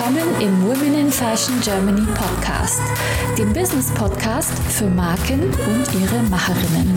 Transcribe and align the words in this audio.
Willkommen 0.00 0.40
im 0.40 0.62
Women 0.66 0.98
in 0.98 1.10
Fashion 1.10 1.60
Germany 1.60 2.06
Podcast, 2.14 2.80
dem 3.36 3.52
Business 3.52 3.92
Podcast 3.92 4.50
für 4.70 4.86
Marken 4.86 5.42
und 5.42 6.00
ihre 6.00 6.22
Macherinnen. 6.30 6.96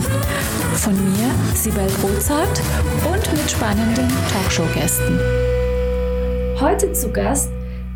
Von 0.76 0.94
mir, 0.94 1.30
Sibel 1.54 1.86
Rozart 2.02 2.62
und 3.04 3.32
mit 3.36 3.50
spannenden 3.50 4.08
Talkshow-Gästen. 4.32 5.20
Heute 6.58 6.94
zu 6.94 7.12
Gast 7.12 7.50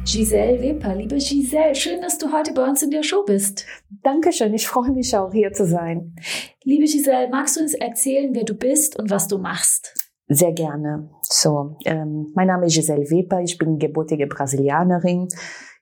Giselle 0.04 0.60
Weber. 0.60 0.94
Liebe 0.94 1.16
Giselle, 1.16 1.74
schön, 1.74 2.02
dass 2.02 2.18
du 2.18 2.30
heute 2.30 2.52
bei 2.52 2.68
uns 2.68 2.82
in 2.82 2.90
der 2.90 3.02
Show 3.02 3.24
bist. 3.24 3.64
Dankeschön, 4.02 4.52
ich 4.52 4.68
freue 4.68 4.90
mich 4.90 5.16
auch 5.16 5.32
hier 5.32 5.54
zu 5.54 5.64
sein. 5.64 6.16
Liebe 6.64 6.84
Giselle, 6.84 7.30
magst 7.30 7.56
du 7.56 7.62
uns 7.62 7.72
erzählen, 7.72 8.34
wer 8.34 8.44
du 8.44 8.52
bist 8.52 8.98
und 8.98 9.08
was 9.08 9.26
du 9.26 9.38
machst? 9.38 10.07
Sehr 10.28 10.52
gerne. 10.52 11.08
So, 11.22 11.76
ähm, 11.86 12.32
mein 12.34 12.48
Name 12.48 12.66
ist 12.66 12.74
Giselle 12.74 13.10
Weber, 13.10 13.40
ich 13.40 13.56
bin 13.56 13.78
gebürtige 13.78 14.26
Brasilianerin. 14.26 15.28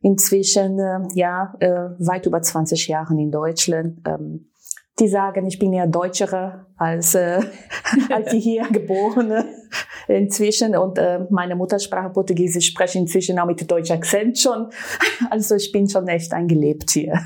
Inzwischen, 0.02 0.78
äh, 0.78 1.00
ja, 1.14 1.54
äh, 1.58 1.90
weit 1.98 2.26
über 2.26 2.40
20 2.40 2.86
Jahre 2.86 3.14
in 3.14 3.32
Deutschland. 3.32 3.98
Ähm, 4.06 4.50
die 4.98 5.08
sagen, 5.08 5.46
ich 5.46 5.58
bin 5.58 5.72
eher 5.72 5.86
Deutschere 5.86 6.66
als, 6.76 7.14
äh, 7.14 7.40
als 8.10 8.30
die 8.30 8.40
hier 8.40 8.66
Geborene 8.70 9.44
inzwischen. 10.08 10.76
Und 10.76 10.98
äh, 10.98 11.26
meine 11.30 11.56
Muttersprache 11.56 12.10
Portugiesisch 12.10 12.68
spreche 12.68 12.98
inzwischen 12.98 13.38
auch 13.38 13.46
mit 13.46 13.68
deutschem 13.70 13.96
Akzent 13.96 14.38
schon. 14.38 14.70
Also 15.30 15.56
ich 15.56 15.72
bin 15.72 15.88
schon 15.88 16.06
echt 16.08 16.32
eingelebt 16.32 16.90
hier. 16.90 17.18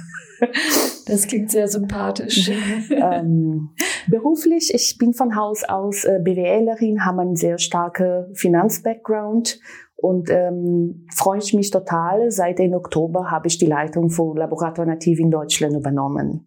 Das 1.07 1.27
klingt 1.27 1.51
sehr 1.51 1.67
sympathisch. 1.67 2.51
ähm, 2.91 3.71
beruflich, 4.09 4.73
ich 4.73 4.97
bin 4.97 5.13
von 5.13 5.35
Haus 5.35 5.65
aus 5.65 6.05
äh, 6.05 6.21
BWLerin, 6.23 7.05
habe 7.05 7.23
einen 7.23 7.37
sehr 7.37 7.59
starken 7.59 8.33
Finanzbackground 8.35 9.59
und 9.97 10.31
ähm, 10.31 11.07
freue 11.15 11.39
ich 11.39 11.53
mich 11.53 11.71
total. 11.71 12.31
Seit 12.31 12.59
den 12.59 12.75
Oktober 12.75 13.31
habe 13.31 13.49
ich 13.49 13.59
die 13.59 13.67
Leitung 13.67 14.11
von 14.11 14.37
Laborator 14.37 14.87
Nativ 14.87 15.19
in 15.19 15.31
Deutschland 15.31 15.75
übernommen. 15.75 16.47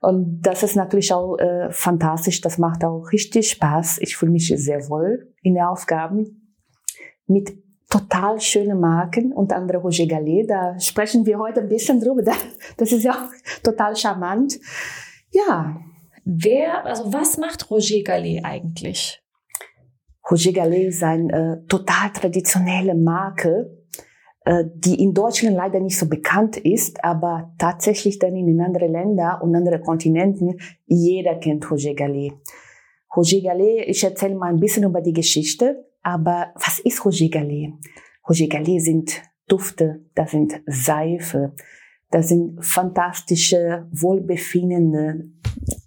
Und 0.00 0.42
das 0.42 0.62
ist 0.62 0.76
natürlich 0.76 1.12
auch 1.12 1.36
äh, 1.38 1.70
fantastisch. 1.70 2.40
Das 2.42 2.58
macht 2.58 2.84
auch 2.84 3.10
richtig 3.12 3.50
Spaß. 3.50 3.98
Ich 4.00 4.16
fühle 4.16 4.32
mich 4.32 4.52
sehr 4.54 4.88
wohl 4.88 5.32
in 5.42 5.54
den 5.54 5.64
Aufgaben 5.64 6.56
mit 7.26 7.56
total 7.94 8.40
schöne 8.40 8.74
Marken, 8.74 9.32
unter 9.32 9.54
anderem 9.54 9.82
Roger 9.82 10.06
Gallet. 10.06 10.50
Da 10.50 10.78
sprechen 10.80 11.24
wir 11.26 11.38
heute 11.38 11.60
ein 11.60 11.68
bisschen 11.68 12.00
drüber. 12.00 12.22
Das 12.76 12.90
ist 12.90 13.04
ja 13.04 13.12
auch 13.12 13.62
total 13.62 13.94
charmant. 13.94 14.58
Ja. 15.30 15.76
Wer, 16.24 16.84
also 16.86 17.12
was 17.12 17.38
macht 17.38 17.70
Roger 17.70 18.02
Gallet 18.02 18.44
eigentlich? 18.44 19.22
Roger 20.28 20.52
Gallet 20.52 20.88
ist 20.88 21.02
eine 21.02 21.60
äh, 21.62 21.66
total 21.68 22.10
traditionelle 22.12 22.94
Marke, 22.94 23.84
äh, 24.44 24.64
die 24.74 25.00
in 25.00 25.12
Deutschland 25.12 25.54
leider 25.54 25.78
nicht 25.78 25.98
so 25.98 26.08
bekannt 26.08 26.56
ist, 26.56 27.04
aber 27.04 27.52
tatsächlich 27.58 28.18
dann 28.18 28.34
in 28.34 28.60
anderen 28.60 28.90
Ländern 28.90 29.40
und 29.42 29.54
anderen 29.54 29.82
Kontinenten 29.82 30.58
jeder 30.86 31.36
kennt 31.36 31.70
Roger 31.70 31.94
Gallet. 31.94 32.32
Roger 33.14 33.40
Gallet, 33.42 33.86
ich 33.86 34.02
erzähle 34.02 34.34
mal 34.34 34.48
ein 34.48 34.58
bisschen 34.58 34.84
über 34.84 35.00
die 35.02 35.12
Geschichte. 35.12 35.84
Aber 36.04 36.52
was 36.54 36.78
ist 36.78 37.04
Roger 37.04 37.28
Gallet? 37.28 37.72
Roger 38.28 38.46
Gallet 38.46 38.80
sind 38.80 39.22
Dufte, 39.48 40.04
das 40.14 40.30
sind 40.30 40.62
Seife, 40.66 41.54
das 42.10 42.28
sind 42.28 42.64
fantastische, 42.64 43.88
wohlbefindende 43.90 45.30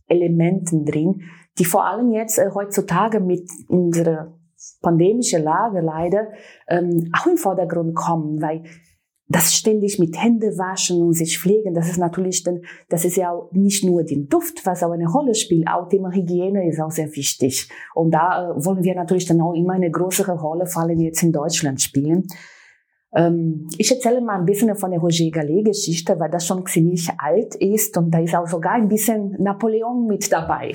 Elemente 0.07 0.83
drin, 0.83 1.21
die 1.57 1.65
vor 1.65 1.85
allem 1.85 2.11
jetzt 2.11 2.38
äh, 2.38 2.49
heutzutage 2.53 3.19
mit 3.19 3.49
unserer 3.67 4.38
pandemischen 4.81 5.43
Lage 5.43 5.81
leider 5.81 6.27
ähm, 6.67 7.09
auch 7.13 7.27
im 7.27 7.38
Vordergrund 7.38 7.95
kommen, 7.95 8.41
weil 8.41 8.63
das 9.30 9.53
ständig 9.53 10.00
mit 10.00 10.22
Hände 10.22 10.58
waschen 10.58 11.02
und 11.02 11.14
sich 11.14 11.38
pflegen, 11.38 11.73
das 11.73 11.89
ist 11.89 11.97
natürlich 11.97 12.44
dann, 12.44 12.61
das 12.89 13.03
ist 13.03 13.17
ja 13.17 13.31
auch 13.31 13.52
nicht 13.52 13.84
nur 13.84 14.03
den 14.03 14.28
Duft, 14.28 14.66
was 14.66 14.84
auch 14.84 14.92
eine 14.92 15.07
Rolle 15.07 15.35
spielt, 15.35 15.68
auch 15.68 15.90
Thema 15.90 16.12
Hygiene 16.12 16.68
ist 16.69 16.79
auch 16.79 16.91
sehr 16.91 17.13
wichtig. 17.16 17.69
Und 17.94 18.12
da 18.12 18.51
äh, 18.51 18.66
wollen 18.66 18.84
wir 18.84 18.96
natürlich 18.96 19.25
dann 19.25 19.41
auch 19.41 19.53
immer 19.53 19.74
eine 19.74 19.91
größere 19.91 20.40
Rolle, 20.40 20.66
vor 20.66 20.84
allem 20.84 21.00
jetzt 21.00 21.24
in 21.24 21.34
Deutschland 21.34 21.81
spielen. 21.81 22.24
Ähm, 23.13 23.68
ich 23.78 23.91
erzähle 23.91 24.22
mal 24.22 24.40
ein 24.40 24.46
bisschen 24.46 24.74
von 24.75 24.91
der 24.91 25.00
Roger 25.00 25.30
Gallet 25.30 25.66
Geschichte, 25.66 26.18
weil 26.19 26.30
das 26.30 26.46
schon 26.46 26.66
ziemlich 26.66 27.09
alt 27.18 27.56
ist 27.56 27.97
und 27.97 28.12
da 28.12 28.19
ist 28.19 28.35
auch 28.35 28.47
sogar 28.47 28.74
ein 28.74 28.88
bisschen 28.88 29.35
Napoleon 29.40 30.07
mit 30.07 30.31
dabei. 30.31 30.74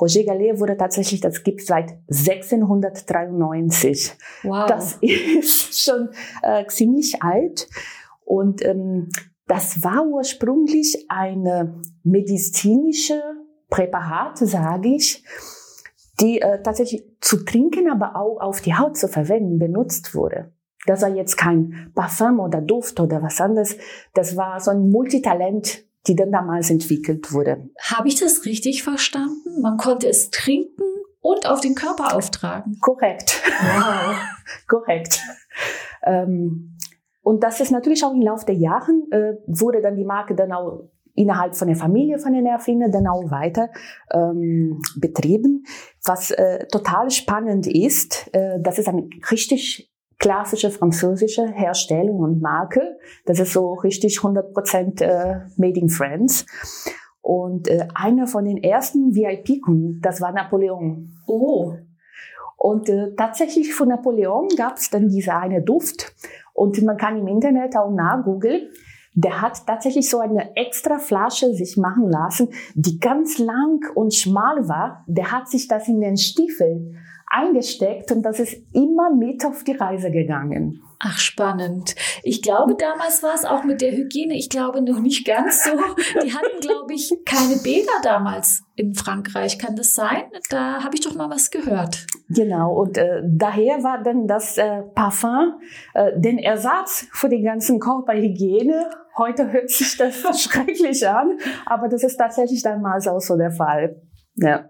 Roger 0.00 0.22
Gallet 0.24 0.60
wurde 0.60 0.76
tatsächlich, 0.76 1.20
das 1.20 1.42
gibt 1.42 1.62
seit 1.62 1.98
1693. 2.08 4.12
Wow. 4.44 4.66
Das 4.66 4.98
ist 5.00 5.82
schon 5.82 6.10
äh, 6.42 6.64
ziemlich 6.66 7.20
alt. 7.22 7.68
Und 8.24 8.64
ähm, 8.64 9.08
das 9.46 9.82
war 9.82 10.06
ursprünglich 10.06 11.06
eine 11.08 11.80
medizinische 12.04 13.20
Präparat, 13.70 14.38
sage 14.38 14.94
ich, 14.94 15.24
die 16.20 16.40
äh, 16.40 16.62
tatsächlich 16.62 17.04
zu 17.20 17.44
trinken, 17.44 17.90
aber 17.90 18.16
auch 18.16 18.40
auf 18.40 18.60
die 18.60 18.74
Haut 18.74 18.96
zu 18.96 19.08
verwenden 19.08 19.58
benutzt 19.58 20.14
wurde. 20.14 20.52
Das 20.86 21.02
war 21.02 21.10
jetzt 21.10 21.36
kein 21.36 21.90
Parfum 21.94 22.40
oder 22.40 22.60
Duft 22.60 23.00
oder 23.00 23.22
was 23.22 23.40
anderes. 23.40 23.76
Das 24.14 24.36
war 24.36 24.60
so 24.60 24.70
ein 24.70 24.90
Multitalent 24.90 25.84
die 26.08 26.16
dann 26.16 26.32
damals 26.32 26.70
entwickelt 26.70 27.32
wurde. 27.32 27.68
Habe 27.80 28.08
ich 28.08 28.18
das 28.18 28.44
richtig 28.44 28.82
verstanden? 28.82 29.60
Man 29.60 29.76
konnte 29.76 30.08
es 30.08 30.30
trinken 30.30 30.82
und 31.20 31.46
auf 31.46 31.60
den 31.60 31.74
Körper 31.74 32.16
auftragen. 32.16 32.78
Korrekt. 32.80 33.42
Wow. 33.60 34.16
Korrekt. 34.66 35.20
Ähm, 36.04 36.76
und 37.22 37.44
das 37.44 37.60
ist 37.60 37.70
natürlich 37.70 38.04
auch 38.04 38.12
im 38.12 38.22
Laufe 38.22 38.46
der 38.46 38.54
Jahre, 38.54 38.92
äh, 39.10 39.34
wurde 39.46 39.82
dann 39.82 39.96
die 39.96 40.04
Marke 40.04 40.34
dann 40.34 40.52
auch 40.52 40.88
innerhalb 41.14 41.56
von 41.56 41.66
der 41.68 41.76
Familie 41.76 42.18
von 42.18 42.32
den 42.32 42.46
Erfindern 42.46 42.92
dann 42.92 43.06
auch 43.08 43.30
weiter 43.30 43.70
ähm, 44.12 44.80
betrieben. 44.96 45.64
Was 46.04 46.30
äh, 46.30 46.66
total 46.68 47.10
spannend 47.10 47.66
ist, 47.66 48.30
äh, 48.32 48.60
das 48.60 48.78
ist 48.78 48.88
ein 48.88 49.10
richtig 49.30 49.92
klassische 50.18 50.70
französische 50.70 51.46
Herstellung 51.46 52.18
und 52.18 52.40
Marke. 52.40 52.98
Das 53.24 53.38
ist 53.38 53.52
so 53.52 53.74
richtig 53.74 54.18
100% 54.18 55.02
äh, 55.02 55.40
Made 55.56 55.80
in 55.80 55.88
France. 55.88 56.44
Und 57.20 57.68
äh, 57.68 57.86
einer 57.94 58.26
von 58.26 58.44
den 58.44 58.56
ersten 58.56 59.14
VIP-Kunden, 59.14 60.00
das 60.00 60.20
war 60.20 60.32
Napoleon. 60.32 61.10
Oh. 61.26 61.74
Und 62.56 62.88
äh, 62.88 63.14
tatsächlich 63.16 63.72
von 63.74 63.88
Napoleon 63.88 64.48
gab 64.56 64.76
es 64.76 64.90
dann 64.90 65.08
diese 65.08 65.34
eine 65.34 65.62
Duft. 65.62 66.12
Und 66.52 66.82
man 66.82 66.96
kann 66.96 67.18
im 67.18 67.28
Internet 67.28 67.76
auch 67.76 67.90
nachgoogeln. 67.90 68.68
Der 69.14 69.40
hat 69.40 69.66
tatsächlich 69.66 70.08
so 70.08 70.18
eine 70.18 70.56
extra 70.56 70.98
Flasche 70.98 71.52
sich 71.52 71.76
machen 71.76 72.08
lassen, 72.08 72.48
die 72.74 72.98
ganz 72.98 73.38
lang 73.38 73.80
und 73.94 74.14
schmal 74.14 74.68
war. 74.68 75.04
Der 75.06 75.32
hat 75.32 75.48
sich 75.48 75.68
das 75.68 75.88
in 75.88 76.00
den 76.00 76.16
Stiefel 76.16 76.94
eingesteckt 77.30 78.12
und 78.12 78.22
das 78.22 78.40
ist 78.40 78.56
immer 78.72 79.14
mit 79.14 79.44
auf 79.44 79.64
die 79.64 79.72
Reise 79.72 80.10
gegangen. 80.10 80.80
Ach, 81.00 81.18
spannend. 81.18 81.94
Ich 82.24 82.42
glaube, 82.42 82.74
damals 82.74 83.22
war 83.22 83.34
es 83.34 83.44
auch 83.44 83.62
mit 83.62 83.80
der 83.80 83.92
Hygiene, 83.92 84.34
ich 84.34 84.50
glaube 84.50 84.82
noch 84.82 84.98
nicht 84.98 85.24
ganz 85.24 85.62
so. 85.62 85.70
Die 86.22 86.32
hatten, 86.32 86.60
glaube 86.60 86.92
ich, 86.92 87.12
keine 87.24 87.56
Bäder 87.62 87.92
damals 88.02 88.64
in 88.74 88.94
Frankreich. 88.94 89.60
Kann 89.60 89.76
das 89.76 89.94
sein? 89.94 90.24
Da 90.50 90.82
habe 90.82 90.96
ich 90.96 91.00
doch 91.00 91.14
mal 91.14 91.30
was 91.30 91.50
gehört. 91.52 92.04
Genau, 92.30 92.72
und 92.74 92.98
äh, 92.98 93.22
daher 93.24 93.84
war 93.84 94.02
dann 94.02 94.26
das 94.26 94.58
äh, 94.58 94.82
Parfum 94.94 95.60
äh, 95.94 96.18
den 96.18 96.38
Ersatz 96.38 97.06
für 97.12 97.28
die 97.28 97.42
ganzen 97.42 97.78
Körperhygiene. 97.78 98.90
Heute 99.16 99.52
hört 99.52 99.70
sich 99.70 99.96
das 99.96 100.16
schrecklich 100.42 101.06
an, 101.08 101.38
aber 101.64 101.88
das 101.88 102.02
ist 102.02 102.16
tatsächlich 102.16 102.62
damals 102.62 103.06
auch 103.06 103.20
so 103.20 103.36
der 103.36 103.52
Fall. 103.52 104.02
Ja. 104.34 104.68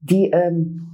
die 0.00 0.30
ähm, 0.30 0.89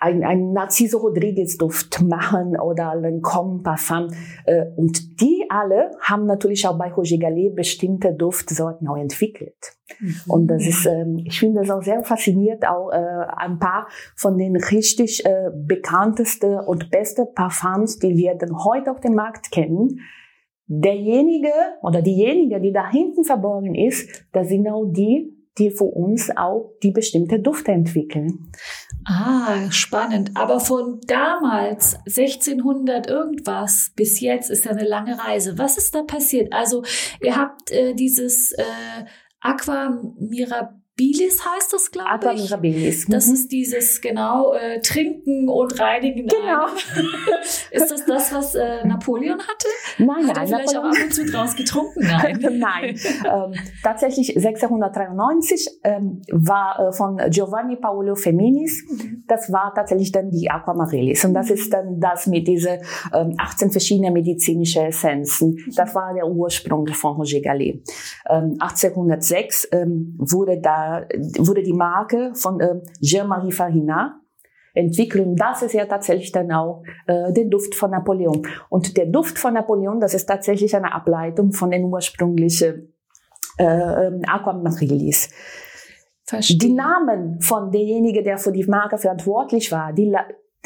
ein, 0.00 0.24
ein 0.24 0.52
Narciso 0.52 0.98
Rodriguez 0.98 1.56
Duft 1.56 2.00
machen 2.02 2.58
oder 2.58 2.90
ein 2.90 3.20
Comme 3.20 3.62
Parfum. 3.62 4.08
Äh, 4.46 4.66
und 4.76 5.20
die 5.20 5.44
alle 5.48 5.90
haben 6.00 6.26
natürlich 6.26 6.66
auch 6.66 6.78
bei 6.78 6.92
Roger 6.92 7.18
Gallet 7.18 7.54
bestimmte 7.54 8.12
Duftsorten 8.12 8.86
auch 8.88 8.96
entwickelt. 8.96 9.76
Mhm. 10.00 10.14
Und 10.28 10.46
das 10.48 10.66
ist, 10.66 10.86
ähm, 10.86 11.22
ich 11.24 11.38
finde 11.38 11.60
das 11.60 11.70
auch 11.70 11.82
sehr 11.82 12.02
faszinierend, 12.04 12.66
auch 12.66 12.90
äh, 12.90 13.26
ein 13.36 13.58
paar 13.58 13.88
von 14.14 14.38
den 14.38 14.56
richtig 14.56 15.24
äh, 15.24 15.50
bekanntesten 15.54 16.58
und 16.60 16.90
besten 16.90 17.26
Parfums, 17.34 17.98
die 17.98 18.16
wir 18.16 18.34
dann 18.34 18.64
heute 18.64 18.92
auf 18.92 19.00
dem 19.00 19.14
Markt 19.14 19.50
kennen. 19.50 20.00
Derjenige 20.66 21.52
oder 21.80 22.02
diejenige, 22.02 22.60
die 22.60 22.72
da 22.72 22.90
hinten 22.90 23.24
verborgen 23.24 23.74
ist, 23.74 24.26
das 24.32 24.48
sind 24.48 24.68
auch 24.68 24.84
die, 24.84 25.37
die 25.58 25.70
für 25.70 25.84
uns 25.84 26.30
auch 26.36 26.72
die 26.82 26.90
bestimmte 26.90 27.40
Dufte 27.40 27.72
entwickeln. 27.72 28.50
Ah, 29.04 29.70
spannend. 29.70 30.32
Aber 30.34 30.60
von 30.60 31.00
damals, 31.06 31.94
1600 32.06 33.08
irgendwas, 33.08 33.92
bis 33.96 34.20
jetzt 34.20 34.50
ist 34.50 34.64
ja 34.64 34.72
eine 34.72 34.86
lange 34.86 35.18
Reise. 35.18 35.58
Was 35.58 35.78
ist 35.78 35.94
da 35.94 36.02
passiert? 36.02 36.52
Also, 36.52 36.82
ihr 37.22 37.36
habt 37.36 37.70
äh, 37.70 37.94
dieses 37.94 38.52
äh, 38.52 38.64
Aqua 39.40 39.98
Mirabilis 40.18 40.78
Bilis 40.98 41.46
heißt 41.46 41.72
das, 41.72 41.92
glaube 41.92 42.08
ich. 42.10 42.26
Aquamirabilis. 42.26 43.06
Das 43.06 43.28
mhm. 43.28 43.34
ist 43.34 43.52
dieses, 43.52 44.00
genau, 44.00 44.52
äh, 44.52 44.80
Trinken 44.80 45.48
und 45.48 45.78
Reinigen. 45.78 46.26
Genau. 46.26 46.66
ist 47.70 47.90
das 47.90 48.04
das, 48.04 48.34
was 48.34 48.54
äh, 48.56 48.84
Napoleon 48.84 49.38
hatte? 49.38 49.68
Nein, 49.98 50.26
Hat 50.26 50.36
er 50.36 50.42
nein. 50.42 50.46
vielleicht 50.48 50.74
Napoleon 50.74 50.92
auch 50.92 50.98
ab 50.98 51.04
und 51.04 51.14
zu 51.14 51.24
draus 51.24 51.54
getrunken? 51.54 52.00
Nein. 52.00 52.38
nein. 52.58 52.98
Ähm, 53.24 53.54
tatsächlich 53.84 54.36
1693 54.36 55.68
ähm, 55.84 56.20
war 56.32 56.88
äh, 56.88 56.92
von 56.92 57.18
Giovanni 57.30 57.76
Paolo 57.76 58.16
Feminis, 58.16 58.84
mhm. 58.90 59.22
das 59.28 59.52
war 59.52 59.72
tatsächlich 59.74 60.10
dann 60.10 60.30
die 60.30 60.50
Aquamarellis. 60.50 61.24
Und 61.24 61.34
das 61.34 61.50
ist 61.50 61.72
dann 61.72 62.00
das 62.00 62.26
mit 62.26 62.48
diese 62.48 62.80
ähm, 63.14 63.34
18 63.38 63.70
verschiedene 63.70 64.10
medizinische 64.10 64.82
Essenzen. 64.82 65.50
Mhm. 65.50 65.74
Das 65.76 65.94
war 65.94 66.12
der 66.12 66.26
Ursprung 66.26 66.88
von 66.88 67.18
Roger 67.18 67.40
Gallet. 67.40 67.84
Ähm, 68.28 68.56
1806 68.58 69.68
ähm, 69.70 70.16
wurde 70.18 70.60
da 70.60 70.87
wurde 71.38 71.62
die 71.62 71.72
Marke 71.72 72.32
von 72.34 72.60
äh, 72.60 72.80
Jean-Marie 73.00 73.52
Farina 73.52 74.20
entwickelt. 74.74 75.26
Und 75.26 75.36
das 75.36 75.62
ist 75.62 75.74
ja 75.74 75.86
tatsächlich 75.86 76.32
dann 76.32 76.52
auch 76.52 76.82
äh, 77.06 77.32
der 77.32 77.46
Duft 77.46 77.74
von 77.74 77.90
Napoleon. 77.90 78.46
Und 78.68 78.96
der 78.96 79.06
Duft 79.06 79.38
von 79.38 79.54
Napoleon, 79.54 80.00
das 80.00 80.14
ist 80.14 80.26
tatsächlich 80.26 80.74
eine 80.74 80.92
Ableitung 80.92 81.52
von 81.52 81.70
den 81.70 81.84
ursprünglichen 81.84 82.94
äh, 83.58 83.64
ähm, 83.64 84.22
Aquamarilis. 84.26 85.30
Verstehe. 86.24 86.58
Die 86.58 86.72
Namen 86.74 87.40
von 87.40 87.70
derjenige, 87.70 88.22
der 88.22 88.38
für 88.38 88.52
die 88.52 88.64
Marke 88.64 88.98
verantwortlich 88.98 89.72
war, 89.72 89.92
die 89.92 90.14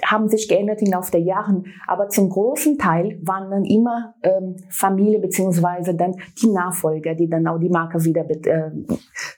haben 0.05 0.29
sich 0.29 0.49
geändert 0.49 0.81
im 0.83 0.91
Laufe 0.91 1.13
der 1.13 1.21
Jahre, 1.21 1.63
aber 1.87 2.09
zum 2.09 2.29
großen 2.29 2.79
Teil 2.79 3.19
waren 3.23 3.51
dann 3.51 3.65
immer 3.65 4.15
ähm, 4.23 4.57
Familie 4.71 5.21
beziehungsweise 5.21 5.95
dann 5.95 6.15
die 6.41 6.49
Nachfolger, 6.49 7.15
die 7.15 7.29
dann 7.29 7.47
auch 7.47 7.59
die 7.59 7.69
Marke 7.69 8.03
wieder 8.05 8.29
äh, 8.29 8.71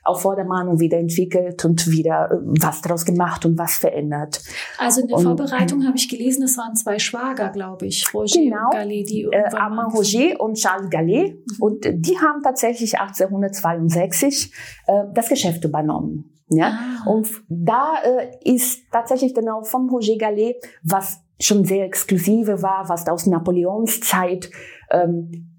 auf 0.03 0.21
Vordermann 0.21 0.79
wieder 0.79 0.97
entwickelt 0.97 1.63
und 1.65 1.87
wieder 1.91 2.31
äh, 2.31 2.37
was 2.61 2.81
daraus 2.81 3.05
gemacht 3.05 3.45
und 3.45 3.57
was 3.57 3.77
verändert. 3.77 4.41
Also 4.77 5.01
in 5.01 5.07
der 5.07 5.17
und, 5.17 5.23
Vorbereitung 5.23 5.85
habe 5.85 5.97
ich 5.97 6.09
gelesen, 6.09 6.43
es 6.43 6.57
waren 6.57 6.75
zwei 6.75 6.99
Schwager, 6.99 7.49
glaube 7.49 7.85
ich, 7.85 8.11
Roger 8.13 8.39
genau, 8.39 8.65
und 8.65 8.73
Gallet, 8.73 9.09
die 9.09 9.23
äh, 9.23 9.43
Armand 9.53 9.93
Roger 9.93 10.39
und 10.39 10.55
Charles 10.55 10.89
Gallet 10.89 11.33
mhm. 11.33 11.55
und 11.59 11.85
die 11.85 12.17
haben 12.17 12.41
tatsächlich 12.41 12.97
1862 12.99 14.53
äh, 14.87 15.03
das 15.13 15.29
Geschäft 15.29 15.63
übernommen. 15.65 16.34
Ja? 16.49 16.79
Ah. 16.79 17.09
Und 17.09 17.27
da 17.49 17.95
äh, 18.03 18.37
ist 18.43 18.83
tatsächlich 18.91 19.35
auch 19.49 19.65
vom 19.65 19.89
Roger 19.89 20.17
Gallet, 20.17 20.57
was 20.83 21.21
schon 21.39 21.65
sehr 21.65 21.85
exklusive 21.85 22.61
war, 22.61 22.87
was 22.87 23.07
aus 23.07 23.25
Napoleons 23.25 23.99
Zeit 24.01 24.49
ähm, 24.89 25.51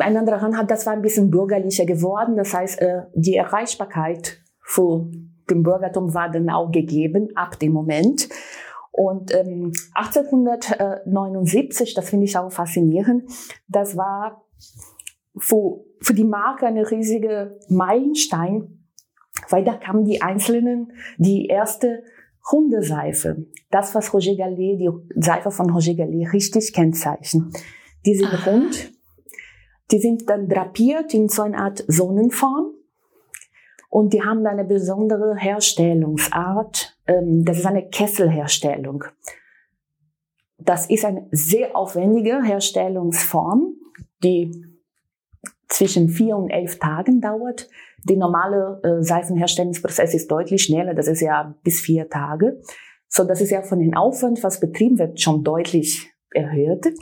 ein 0.00 0.16
anderer 0.16 0.40
Hand 0.40 0.56
hat, 0.56 0.70
das 0.70 0.86
war 0.86 0.92
ein 0.92 1.02
bisschen 1.02 1.30
bürgerlicher 1.30 1.86
geworden. 1.86 2.36
Das 2.36 2.54
heißt, 2.54 2.80
äh, 2.80 3.02
die 3.14 3.36
Erreichbarkeit 3.36 4.40
für 4.60 5.10
den 5.48 5.62
Bürgertum 5.62 6.12
war 6.14 6.28
dann 6.30 6.50
auch 6.50 6.72
gegeben 6.72 7.28
ab 7.34 7.58
dem 7.58 7.72
Moment. 7.72 8.28
Und 8.90 9.34
ähm, 9.34 9.72
1879, 9.94 11.94
das 11.94 12.10
finde 12.10 12.26
ich 12.26 12.36
auch 12.38 12.50
faszinierend, 12.50 13.24
das 13.66 13.96
war 13.96 14.44
für, 15.36 15.84
für 16.00 16.14
die 16.14 16.24
Marke 16.24 16.66
eine 16.66 16.88
riesige 16.90 17.58
Meilenstein, 17.68 18.83
weil 19.50 19.64
da 19.64 19.74
kamen 19.74 20.04
die 20.04 20.22
einzelnen, 20.22 20.92
die 21.18 21.46
erste 21.46 22.02
Hundeseife. 22.50 23.46
Das, 23.70 23.94
was 23.94 24.12
Roger 24.12 24.36
Gallet, 24.36 24.80
die 24.80 24.90
Seife 25.16 25.50
von 25.50 25.70
Roger 25.70 25.94
Gallet 25.94 26.32
richtig 26.32 26.72
kennzeichnet. 26.72 27.44
Die 28.04 28.14
sind 28.14 28.32
Aha. 28.32 28.50
rund, 28.50 28.92
die 29.90 29.98
sind 29.98 30.28
dann 30.28 30.48
drapiert 30.48 31.14
in 31.14 31.28
so 31.28 31.42
eine 31.42 31.58
Art 31.58 31.84
Sonnenform 31.88 32.72
und 33.88 34.12
die 34.12 34.22
haben 34.22 34.46
eine 34.46 34.64
besondere 34.64 35.36
Herstellungsart. 35.36 36.98
Ähm, 37.06 37.44
das 37.44 37.58
ist 37.58 37.66
eine 37.66 37.88
Kesselherstellung. 37.88 39.04
Das 40.58 40.88
ist 40.88 41.04
eine 41.04 41.28
sehr 41.30 41.76
aufwendige 41.76 42.42
Herstellungsform, 42.42 43.74
die 44.22 44.73
zwischen 45.74 46.08
vier 46.08 46.36
und 46.36 46.50
elf 46.50 46.78
Tagen 46.78 47.20
dauert. 47.20 47.68
Der 48.04 48.16
normale 48.16 48.80
äh, 48.84 49.02
Seifenherstellungsprozess 49.02 50.14
ist 50.14 50.30
deutlich 50.30 50.62
schneller, 50.62 50.94
das 50.94 51.08
ist 51.08 51.20
ja 51.20 51.54
bis 51.62 51.80
vier 51.80 52.08
Tage. 52.08 52.60
So, 53.08 53.24
das 53.24 53.40
ist 53.40 53.50
ja 53.50 53.62
von 53.62 53.80
den 53.80 53.94
Aufwand, 53.94 54.42
was 54.42 54.60
betrieben 54.60 54.98
wird, 54.98 55.20
schon 55.20 55.42
deutlich 55.42 56.10
erhöht. 56.30 56.94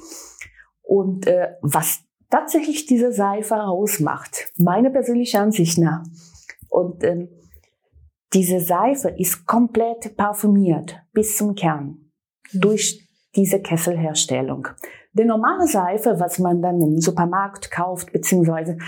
Und 0.83 1.27
äh, 1.27 1.49
was 1.63 2.01
tatsächlich 2.31 2.87
diese 2.87 3.13
Seife 3.13 3.63
ausmacht, 3.63 4.51
meine 4.57 4.91
persönliche 4.91 5.39
Ansicht 5.39 5.79
nach, 5.79 6.05
und 6.69 7.05
ähm, 7.05 7.29
diese 8.33 8.61
Seife 8.61 9.11
ist 9.11 9.47
komplett 9.47 10.17
parfümiert 10.17 10.97
bis 11.13 11.37
zum 11.37 11.55
Kern 11.55 12.11
durch 12.55 13.07
diese 13.37 13.61
Kesselherstellung. 13.61 14.69
Die 15.15 15.25
normale 15.25 15.67
Seife, 15.67 16.19
was 16.19 16.39
man 16.39 16.63
dann 16.63 16.81
im 16.81 16.99
Supermarkt 16.99 17.71
kauft, 17.71 18.13
beziehungsweise 18.13 18.79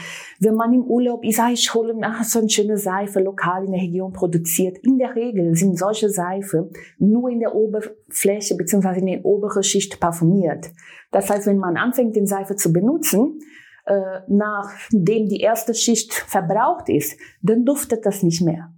wenn 0.40 0.54
man 0.54 0.72
im 0.72 0.84
Urlaub 0.84 1.22
ist, 1.22 1.38
ah, 1.38 1.50
ich 1.52 1.74
hole 1.74 1.94
ach, 2.00 2.24
so 2.24 2.38
eine 2.38 2.48
schöne 2.48 2.78
Seife 2.78 3.20
lokal 3.20 3.66
in 3.66 3.72
der 3.72 3.82
Region 3.82 4.12
produziert. 4.12 4.78
In 4.78 4.96
der 4.96 5.14
Regel 5.14 5.54
sind 5.54 5.78
solche 5.78 6.08
Seife 6.08 6.70
nur 6.98 7.28
in 7.28 7.40
der 7.40 7.54
Oberfläche 7.54 8.56
beziehungsweise 8.56 9.00
in 9.00 9.06
der 9.06 9.24
oberen 9.24 9.62
Schicht 9.62 10.00
parfümiert. 10.00 10.70
Das 11.10 11.28
heißt, 11.28 11.46
wenn 11.46 11.58
man 11.58 11.76
anfängt, 11.76 12.16
den 12.16 12.26
Seife 12.26 12.56
zu 12.56 12.72
benutzen, 12.72 13.38
äh, 13.84 14.20
nachdem 14.26 15.28
die 15.28 15.40
erste 15.40 15.74
Schicht 15.74 16.14
verbraucht 16.14 16.88
ist, 16.88 17.20
dann 17.42 17.66
duftet 17.66 18.06
das 18.06 18.22
nicht 18.22 18.40
mehr. 18.40 18.72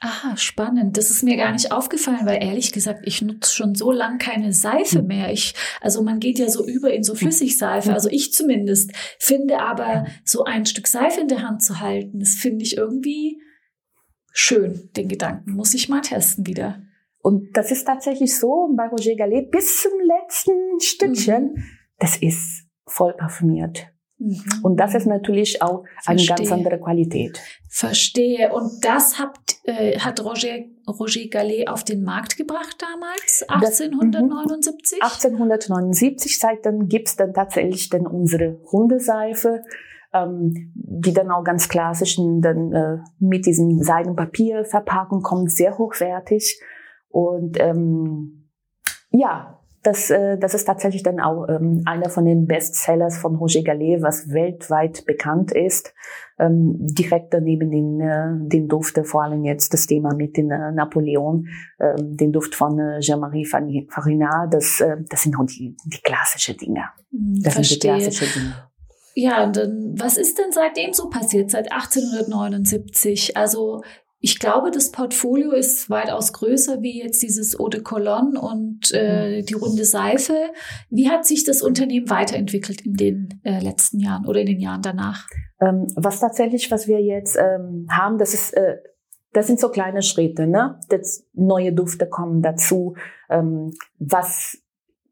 Ah, 0.00 0.36
spannend. 0.36 0.96
Das 0.96 1.10
ist 1.10 1.22
mir 1.22 1.36
gar 1.36 1.52
nicht 1.52 1.72
aufgefallen, 1.72 2.26
weil 2.26 2.42
ehrlich 2.42 2.72
gesagt, 2.72 3.00
ich 3.04 3.22
nutze 3.22 3.54
schon 3.54 3.74
so 3.74 3.90
lange 3.90 4.18
keine 4.18 4.52
Seife 4.52 4.98
hm. 4.98 5.06
mehr. 5.06 5.32
Ich, 5.32 5.54
also 5.80 6.02
man 6.02 6.20
geht 6.20 6.38
ja 6.38 6.48
so 6.48 6.66
über 6.66 6.92
in 6.92 7.02
so 7.02 7.12
hm. 7.12 7.20
Flüssigseife, 7.20 7.92
also 7.92 8.08
ich 8.10 8.32
zumindest, 8.32 8.92
finde 9.18 9.60
aber 9.60 10.06
so 10.24 10.44
ein 10.44 10.66
Stück 10.66 10.88
Seife 10.88 11.20
in 11.20 11.28
der 11.28 11.42
Hand 11.42 11.62
zu 11.62 11.80
halten, 11.80 12.20
das 12.20 12.34
finde 12.34 12.64
ich 12.64 12.76
irgendwie 12.76 13.40
schön, 14.32 14.90
den 14.96 15.08
Gedanken. 15.08 15.52
Muss 15.52 15.74
ich 15.74 15.88
mal 15.88 16.02
testen 16.02 16.46
wieder. 16.46 16.82
Und 17.22 17.56
das 17.56 17.70
ist 17.70 17.84
tatsächlich 17.84 18.36
so 18.36 18.74
bei 18.76 18.86
Roger 18.86 19.16
Gallet 19.16 19.50
bis 19.50 19.80
zum 19.80 19.92
letzten 20.00 20.80
Stückchen, 20.80 21.54
mhm. 21.54 21.64
das 21.98 22.18
ist 22.18 22.66
voll 22.86 23.14
parfümiert. 23.14 23.86
Mhm. 24.18 24.42
Und 24.62 24.76
das 24.78 24.94
ist 24.94 25.06
natürlich 25.06 25.62
auch 25.62 25.84
Verstehe. 26.02 26.34
eine 26.34 26.38
ganz 26.38 26.52
andere 26.52 26.80
Qualität. 26.80 27.40
Verstehe. 27.68 28.52
Und 28.52 28.84
das 28.84 29.18
habt, 29.18 29.43
äh, 29.64 29.98
hat 29.98 30.22
Roger, 30.22 30.58
Roger 30.86 31.26
Gallet 31.30 31.68
auf 31.68 31.84
den 31.84 32.02
Markt 32.02 32.36
gebracht 32.36 32.76
damals, 32.80 33.44
1879? 33.48 34.98
Das, 35.00 35.24
1879, 35.24 36.38
seit 36.38 36.66
dann 36.66 36.88
gibt's 36.88 37.16
dann 37.16 37.32
tatsächlich 37.32 37.88
dann 37.88 38.06
unsere 38.06 38.60
Hundeseife, 38.70 39.62
ähm, 40.12 40.72
die 40.74 41.12
dann 41.12 41.30
auch 41.30 41.44
ganz 41.44 41.68
klassisch 41.68 42.16
dann 42.16 42.72
äh, 42.72 42.98
mit 43.18 43.46
diesem 43.46 43.82
Seidenpapierverpackung 43.82 45.22
kommt, 45.22 45.50
sehr 45.50 45.78
hochwertig. 45.78 46.60
Und 47.08 47.58
ähm, 47.58 48.50
ja, 49.10 49.63
das, 49.84 50.10
äh, 50.10 50.38
das 50.38 50.54
ist 50.54 50.64
tatsächlich 50.64 51.02
dann 51.02 51.20
auch 51.20 51.46
ähm, 51.48 51.82
einer 51.84 52.08
von 52.08 52.24
den 52.24 52.46
Bestsellers 52.46 53.18
von 53.18 53.36
Roger 53.36 53.62
Gallet, 53.62 54.02
was 54.02 54.30
weltweit 54.30 55.04
bekannt 55.06 55.52
ist. 55.52 55.94
Ähm, 56.38 56.76
direkt 56.80 57.32
daneben 57.32 57.70
den, 57.70 58.00
äh, 58.00 58.48
den 58.48 58.66
Duft, 58.66 58.98
vor 59.06 59.22
allem 59.22 59.44
jetzt 59.44 59.72
das 59.72 59.86
Thema 59.86 60.14
mit 60.14 60.36
den 60.36 60.50
äh, 60.50 60.72
Napoleon, 60.72 61.46
äh, 61.78 61.94
den 61.98 62.32
Duft 62.32 62.54
von 62.54 62.78
äh, 62.78 63.00
Jean-Marie 63.00 63.44
Farina, 63.44 64.48
das, 64.50 64.80
äh, 64.80 64.96
das 65.08 65.22
sind 65.22 65.36
auch 65.38 65.46
die, 65.46 65.76
die 65.84 66.00
klassischen 66.02 66.56
Dinge. 66.56 66.84
Hm, 67.10 67.40
das 67.42 67.54
Verstehe. 67.54 67.78
sind 67.78 67.82
die 67.82 68.16
klassischen 68.16 68.40
Dinge. 68.40 68.54
Ja, 69.16 69.44
und 69.44 69.56
dann, 69.56 69.94
was 69.96 70.16
ist 70.16 70.38
denn 70.38 70.50
seitdem 70.50 70.92
so 70.92 71.08
passiert, 71.08 71.50
seit 71.50 71.70
1879? 71.70 73.36
Also 73.36 73.82
ich 74.24 74.38
glaube, 74.38 74.70
das 74.70 74.90
Portfolio 74.90 75.52
ist 75.52 75.90
weitaus 75.90 76.32
größer 76.32 76.80
wie 76.80 77.02
jetzt 77.02 77.22
dieses 77.22 77.60
Eau 77.60 77.68
de 77.68 77.82
Cologne 77.82 78.40
und 78.40 78.90
äh, 78.94 79.42
mhm. 79.42 79.44
die 79.44 79.52
runde 79.52 79.84
Seife. 79.84 80.34
Wie 80.88 81.10
hat 81.10 81.26
sich 81.26 81.44
das 81.44 81.60
Unternehmen 81.60 82.08
weiterentwickelt 82.08 82.80
in 82.86 82.94
den 82.94 83.40
äh, 83.44 83.62
letzten 83.62 84.00
Jahren 84.00 84.24
oder 84.24 84.40
in 84.40 84.46
den 84.46 84.60
Jahren 84.60 84.80
danach? 84.80 85.26
Ähm, 85.60 85.88
was 85.94 86.20
tatsächlich, 86.20 86.70
was 86.70 86.88
wir 86.88 87.02
jetzt 87.02 87.36
ähm, 87.36 87.86
haben, 87.90 88.16
das 88.16 88.32
ist 88.32 88.54
äh, 88.54 88.78
das 89.34 89.46
sind 89.46 89.60
so 89.60 89.68
kleine 89.68 90.00
Schritte, 90.00 90.46
ne? 90.46 90.80
Das 90.88 91.26
neue 91.34 91.74
Dufte 91.74 92.08
kommen 92.08 92.40
dazu. 92.40 92.94
Ähm, 93.28 93.74
was 93.98 94.56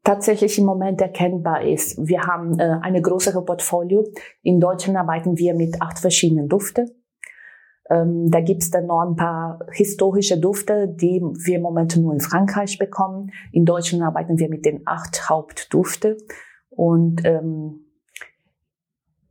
tatsächlich 0.03 0.57
im 0.57 0.65
Moment 0.65 1.01
erkennbar 1.01 1.63
ist, 1.63 1.99
wir 1.99 2.21
haben 2.21 2.57
äh, 2.57 2.79
eine 2.81 3.03
größere 3.03 3.45
Portfolio. 3.45 4.07
In 4.41 4.59
Deutschland 4.59 4.97
arbeiten 4.97 5.37
wir 5.37 5.53
mit 5.53 5.79
acht 5.83 5.99
verschiedenen 5.99 6.49
Duften. 6.49 6.89
Ähm, 7.89 8.31
da 8.31 8.39
gibt's 8.39 8.71
dann 8.71 8.85
noch 8.85 9.01
ein 9.01 9.15
paar 9.15 9.59
historische 9.71 10.39
Dufte, 10.39 10.87
die 10.87 11.21
wir 11.21 11.57
im 11.57 11.61
Moment 11.61 11.97
nur 11.97 12.13
in 12.13 12.19
Frankreich 12.19 12.79
bekommen. 12.79 13.31
In 13.51 13.65
Deutschland 13.65 14.03
arbeiten 14.03 14.39
wir 14.39 14.49
mit 14.49 14.65
den 14.65 14.81
acht 14.85 15.29
Hauptdufte. 15.29 16.17
Und 16.69 17.25
ähm, 17.25 17.85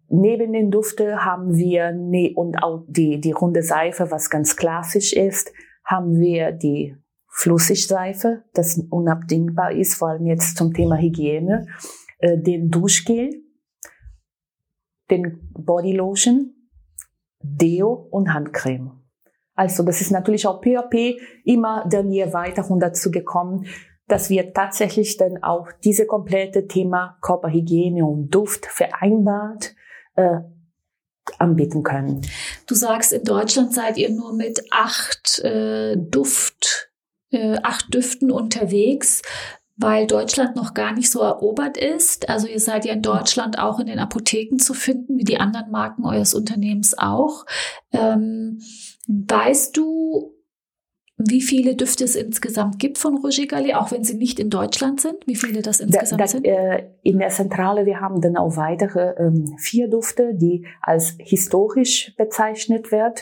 neben 0.08 0.52
den 0.52 0.70
Dufte 0.70 1.24
haben 1.24 1.56
wir, 1.56 1.92
ne, 1.92 2.34
und 2.34 2.62
auch 2.62 2.84
die, 2.86 3.20
die 3.20 3.32
runde 3.32 3.62
Seife, 3.62 4.10
was 4.10 4.30
ganz 4.30 4.56
klassisch 4.56 5.12
ist, 5.12 5.52
haben 5.84 6.20
wir 6.20 6.52
die 6.52 6.96
Flüssigseife, 7.28 8.44
das 8.52 8.78
unabdingbar 8.90 9.72
ist, 9.72 9.94
vor 9.94 10.08
allem 10.08 10.26
jetzt 10.26 10.58
zum 10.58 10.74
Thema 10.74 10.98
Hygiene, 10.98 11.66
äh, 12.18 12.38
den 12.38 12.70
Duschgel, 12.70 13.30
den 15.10 15.40
Bodylotion, 15.54 16.54
Deo 17.42 18.08
und 18.10 18.32
Handcreme. 18.32 18.92
Also 19.54 19.82
das 19.82 20.00
ist 20.00 20.10
natürlich 20.10 20.46
auch 20.46 20.60
POP 20.60 20.94
immer 21.44 21.86
dann 21.88 22.10
hier 22.10 22.32
weiter 22.32 22.68
und 22.70 22.80
dazu 22.80 23.10
gekommen, 23.10 23.66
dass 24.08 24.30
wir 24.30 24.52
tatsächlich 24.52 25.16
dann 25.16 25.42
auch 25.42 25.68
diese 25.84 26.06
komplette 26.06 26.66
Thema 26.66 27.18
Körperhygiene 27.22 28.04
und 28.04 28.30
Duft 28.30 28.66
vereinbart 28.66 29.74
äh, 30.16 30.40
anbieten 31.38 31.82
können. 31.82 32.22
Du 32.66 32.74
sagst, 32.74 33.12
in 33.12 33.24
Deutschland 33.24 33.72
seid 33.72 33.96
ihr 33.96 34.10
nur 34.10 34.34
mit 34.34 34.62
acht 34.70 35.38
äh, 35.40 35.96
Duft, 35.96 36.90
äh, 37.30 37.58
acht 37.62 37.94
Düften 37.94 38.30
unterwegs 38.30 39.22
weil 39.82 40.06
Deutschland 40.06 40.56
noch 40.56 40.74
gar 40.74 40.92
nicht 40.92 41.10
so 41.10 41.20
erobert 41.20 41.76
ist. 41.76 42.28
Also 42.28 42.46
ihr 42.46 42.60
seid 42.60 42.84
ja 42.84 42.92
in 42.92 43.02
Deutschland 43.02 43.58
auch 43.58 43.80
in 43.80 43.86
den 43.86 43.98
Apotheken 43.98 44.58
zu 44.58 44.74
finden, 44.74 45.18
wie 45.18 45.24
die 45.24 45.38
anderen 45.38 45.70
Marken 45.70 46.04
eures 46.04 46.34
Unternehmens 46.34 46.96
auch. 46.96 47.44
Ähm, 47.92 48.60
weißt 49.08 49.76
du, 49.76 50.34
wie 51.18 51.42
viele 51.42 51.76
Düfte 51.76 52.04
es 52.04 52.16
insgesamt 52.16 52.78
gibt 52.78 52.98
von 52.98 53.18
Roger 53.18 53.46
Gallet, 53.46 53.74
auch 53.74 53.90
wenn 53.92 54.02
sie 54.02 54.16
nicht 54.16 54.40
in 54.40 54.50
Deutschland 54.50 55.00
sind? 55.00 55.16
Wie 55.26 55.36
viele 55.36 55.62
das 55.62 55.80
insgesamt 55.80 56.20
da, 56.20 56.24
da, 56.24 56.28
sind? 56.28 56.44
Äh, 56.46 56.88
in 57.02 57.18
der 57.18 57.28
Zentrale, 57.28 57.86
wir 57.86 58.00
haben 58.00 58.20
dann 58.20 58.36
auch 58.36 58.56
weitere 58.56 59.14
ähm, 59.18 59.54
vier 59.58 59.88
Düfte, 59.88 60.34
die 60.34 60.66
als 60.80 61.16
historisch 61.18 62.14
bezeichnet 62.16 62.90
werden. 62.90 63.20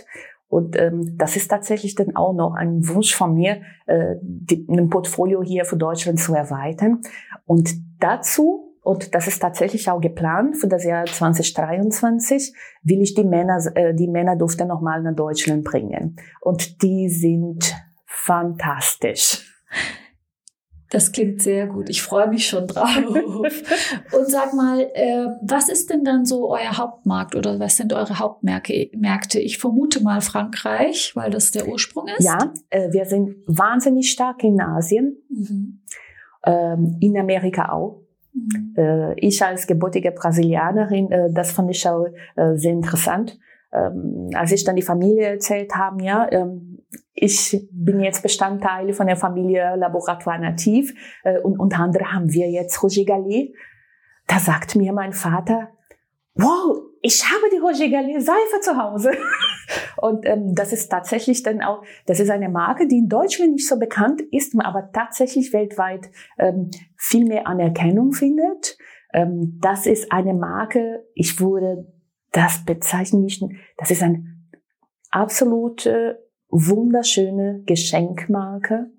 Und 0.51 0.77
ähm, 0.77 1.17
das 1.17 1.37
ist 1.37 1.49
tatsächlich 1.49 1.95
dann 1.95 2.17
auch 2.17 2.33
noch 2.33 2.55
ein 2.55 2.87
Wunsch 2.89 3.15
von 3.15 3.35
mir, 3.35 3.63
äh, 3.87 4.17
die, 4.21 4.67
ein 4.69 4.91
Portfolio 4.91 5.45
hier 5.45 5.65
für 5.65 5.77
Deutschland 5.77 6.19
zu 6.19 6.35
erweitern. 6.35 7.03
Und 7.47 7.71
dazu, 8.01 8.75
und 8.83 9.15
das 9.15 9.29
ist 9.29 9.39
tatsächlich 9.39 9.89
auch 9.89 10.01
geplant 10.01 10.57
für 10.57 10.67
das 10.67 10.85
Jahr 10.85 11.07
2023, 11.07 12.53
will 12.83 13.01
ich 13.01 13.15
die 13.15 13.23
Männer, 13.23 13.65
äh, 13.77 13.95
die 13.95 14.09
Männerdufte 14.09 14.67
nochmal 14.67 15.01
nach 15.03 15.15
Deutschland 15.15 15.63
bringen. 15.63 16.17
Und 16.41 16.83
die 16.83 17.09
sind 17.09 17.73
fantastisch. 18.05 19.47
Das 20.91 21.13
klingt 21.13 21.41
sehr 21.41 21.69
gut. 21.69 21.89
Ich 21.89 22.03
freue 22.03 22.29
mich 22.29 22.49
schon 22.49 22.67
drauf. 22.67 22.89
Und 22.97 24.29
sag 24.29 24.53
mal, 24.55 24.81
äh, 24.93 25.27
was 25.41 25.69
ist 25.69 25.89
denn 25.89 26.03
dann 26.05 26.25
so 26.25 26.51
euer 26.51 26.77
Hauptmarkt 26.77 27.37
oder 27.37 27.61
was 27.61 27.77
sind 27.77 27.93
eure 27.93 28.19
Hauptmärkte? 28.19 28.91
Märkte? 28.97 29.39
Ich 29.39 29.59
vermute 29.59 30.03
mal 30.03 30.21
Frankreich, 30.21 31.13
weil 31.15 31.31
das 31.31 31.53
der 31.53 31.69
Ursprung 31.69 32.09
ist. 32.09 32.25
Ja, 32.25 32.39
äh, 32.71 32.93
wir 32.93 33.05
sind 33.07 33.37
wahnsinnig 33.47 34.11
stark 34.11 34.43
in 34.43 34.61
Asien, 34.61 35.17
mhm. 35.29 35.81
ähm, 36.45 36.97
in 37.01 37.17
Amerika 37.17 37.71
auch. 37.71 38.03
Mhm. 38.33 38.75
Äh, 38.77 39.15
ich 39.21 39.43
als 39.45 39.69
gebürtige 39.69 40.11
Brasilianerin, 40.11 41.13
äh, 41.13 41.33
das 41.33 41.53
fand 41.53 41.71
ich 41.71 41.87
auch 41.89 42.07
äh, 42.35 42.57
sehr 42.57 42.73
interessant. 42.73 43.39
Ähm, 43.73 44.31
als 44.35 44.51
ich 44.51 44.65
dann 44.65 44.75
die 44.75 44.83
Familie 44.83 45.29
erzählt 45.29 45.77
haben, 45.77 46.01
ja, 46.01 46.27
ähm, 46.33 46.70
ich 47.21 47.69
bin 47.71 48.01
jetzt 48.01 48.23
Bestandteil 48.23 48.95
von 48.95 49.07
der 49.07 49.17
Familie 49.17 49.77
Laboratoire 49.77 50.41
Nativ 50.41 50.95
äh, 51.23 51.39
und 51.41 51.59
unter 51.59 51.81
anderem 51.81 52.13
haben 52.13 52.33
wir 52.33 52.51
jetzt 52.51 52.83
Roger 52.83 53.05
Gallet. 53.05 53.55
Da 54.27 54.39
sagt 54.39 54.75
mir 54.75 54.95
mein 54.95 55.13
Vater, 55.13 55.69
wow, 56.35 56.79
ich 57.03 57.23
habe 57.25 57.51
die 57.53 57.59
Roger 57.59 57.91
Gallet 57.91 58.23
Seife 58.23 58.61
zu 58.63 58.75
Hause. 58.75 59.13
und 59.99 60.25
ähm, 60.27 60.55
das 60.55 60.73
ist 60.73 60.89
tatsächlich 60.89 61.43
dann 61.43 61.61
auch, 61.61 61.83
das 62.07 62.21
ist 62.21 62.31
eine 62.31 62.49
Marke, 62.49 62.89
die 62.89 62.99
in 62.99 63.09
Deutschland 63.09 63.53
nicht 63.53 63.69
so 63.69 63.79
bekannt 63.79 64.23
ist, 64.31 64.55
aber 64.59 64.91
tatsächlich 64.91 65.53
weltweit 65.53 66.11
ähm, 66.39 66.71
viel 66.97 67.27
mehr 67.27 67.47
Anerkennung 67.47 68.13
findet. 68.13 68.79
Ähm, 69.13 69.59
das 69.61 69.85
ist 69.85 70.11
eine 70.11 70.33
Marke, 70.33 71.05
ich 71.15 71.39
würde 71.39 71.87
das 72.33 72.65
bezeichnen 72.65 73.27
das 73.77 73.91
ist 73.91 74.03
eine 74.03 74.25
absolute 75.11 76.30
wunderschöne 76.51 77.63
Geschenkmarke, 77.67 78.91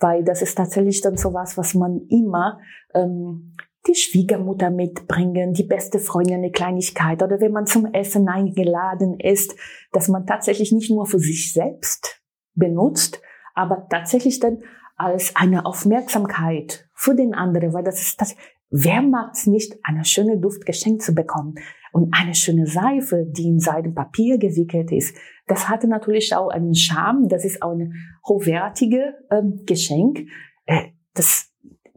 weil 0.00 0.24
das 0.24 0.42
ist 0.42 0.56
tatsächlich 0.56 1.00
dann 1.00 1.16
sowas, 1.16 1.56
was 1.56 1.74
man 1.74 2.00
immer 2.08 2.60
ähm, 2.94 3.56
die 3.86 3.94
Schwiegermutter 3.94 4.70
mitbringen, 4.70 5.54
die 5.54 5.64
beste 5.64 5.98
Freundin 5.98 6.36
eine 6.36 6.50
Kleinigkeit 6.50 7.22
oder 7.22 7.40
wenn 7.40 7.52
man 7.52 7.66
zum 7.66 7.86
Essen 7.86 8.28
eingeladen 8.28 9.18
ist, 9.18 9.56
dass 9.92 10.08
man 10.08 10.26
tatsächlich 10.26 10.72
nicht 10.72 10.90
nur 10.90 11.06
für 11.06 11.18
sich 11.18 11.52
selbst 11.52 12.22
benutzt, 12.54 13.20
aber 13.54 13.86
tatsächlich 13.88 14.40
dann 14.40 14.58
als 14.96 15.36
eine 15.36 15.64
Aufmerksamkeit 15.64 16.88
für 16.92 17.14
den 17.14 17.34
anderen, 17.34 17.72
weil 17.72 17.84
das 17.84 18.00
ist 18.00 18.20
das, 18.20 18.34
wer 18.70 19.02
mag 19.02 19.30
es 19.34 19.46
nicht, 19.46 19.74
eine 19.82 20.04
schöne 20.04 20.38
Duft 20.38 20.66
geschenkt 20.66 21.02
zu 21.02 21.14
bekommen? 21.14 21.54
Und 21.92 22.12
eine 22.12 22.34
schöne 22.34 22.66
Seife, 22.66 23.24
die 23.26 23.48
in 23.48 23.60
Seidenpapier 23.60 24.38
gewickelt 24.38 24.92
ist, 24.92 25.16
das 25.46 25.68
hatte 25.68 25.88
natürlich 25.88 26.34
auch 26.36 26.48
einen 26.48 26.74
Charme. 26.74 27.28
Das 27.28 27.44
ist 27.44 27.62
auch 27.62 27.72
ein 27.72 27.94
hochwertiges 28.26 29.14
ähm, 29.30 29.62
Geschenk. 29.64 30.26
Äh, 30.66 30.88
das 31.14 31.50